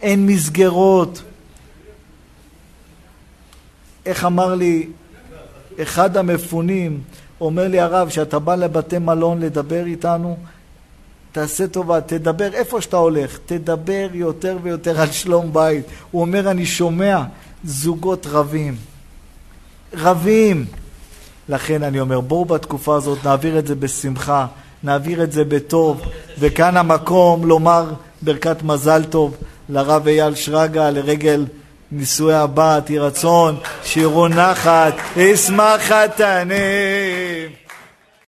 אין 0.01 0.25
מסגרות. 0.25 1.23
איך 4.05 4.25
אמר 4.25 4.55
לי 4.55 4.87
אחד 5.81 6.17
המפונים, 6.17 7.01
אומר 7.41 7.67
לי 7.67 7.79
הרב, 7.79 8.09
כשאתה 8.09 8.39
בא 8.39 8.55
לבתי 8.55 8.97
מלון 8.97 9.39
לדבר 9.39 9.85
איתנו, 9.85 10.37
תעשה 11.31 11.67
טובה, 11.67 12.01
תדבר 12.01 12.53
איפה 12.53 12.81
שאתה 12.81 12.97
הולך, 12.97 13.39
תדבר 13.45 14.07
יותר 14.13 14.57
ויותר 14.63 15.01
על 15.01 15.11
שלום 15.11 15.53
בית. 15.53 15.85
הוא 16.11 16.21
אומר, 16.21 16.51
אני 16.51 16.65
שומע 16.65 17.23
זוגות 17.63 18.27
רבים. 18.27 18.75
רבים. 19.93 20.65
לכן 21.49 21.83
אני 21.83 21.99
אומר, 21.99 22.19
בואו 22.19 22.45
בתקופה 22.45 22.95
הזאת 22.95 23.25
נעביר 23.25 23.59
את 23.59 23.67
זה 23.67 23.75
בשמחה, 23.75 24.47
נעביר 24.83 25.23
את 25.23 25.31
זה 25.31 25.43
בטוב, 25.43 26.01
וכאן 26.39 26.77
המקום 26.77 27.45
לומר 27.45 27.93
ברכת 28.21 28.63
מזל 28.63 29.03
טוב 29.03 29.35
לרב 29.69 30.07
אייל 30.07 30.35
שרגא 30.35 30.89
לרגל 30.89 31.45
נישואי 31.95 32.35
הבת, 32.35 32.89
יהי 32.89 32.99
רצון, 32.99 33.55
שירו 33.83 34.27
נחת, 34.27 34.93
אשמח 35.17 35.81
חתנים. 35.81 37.62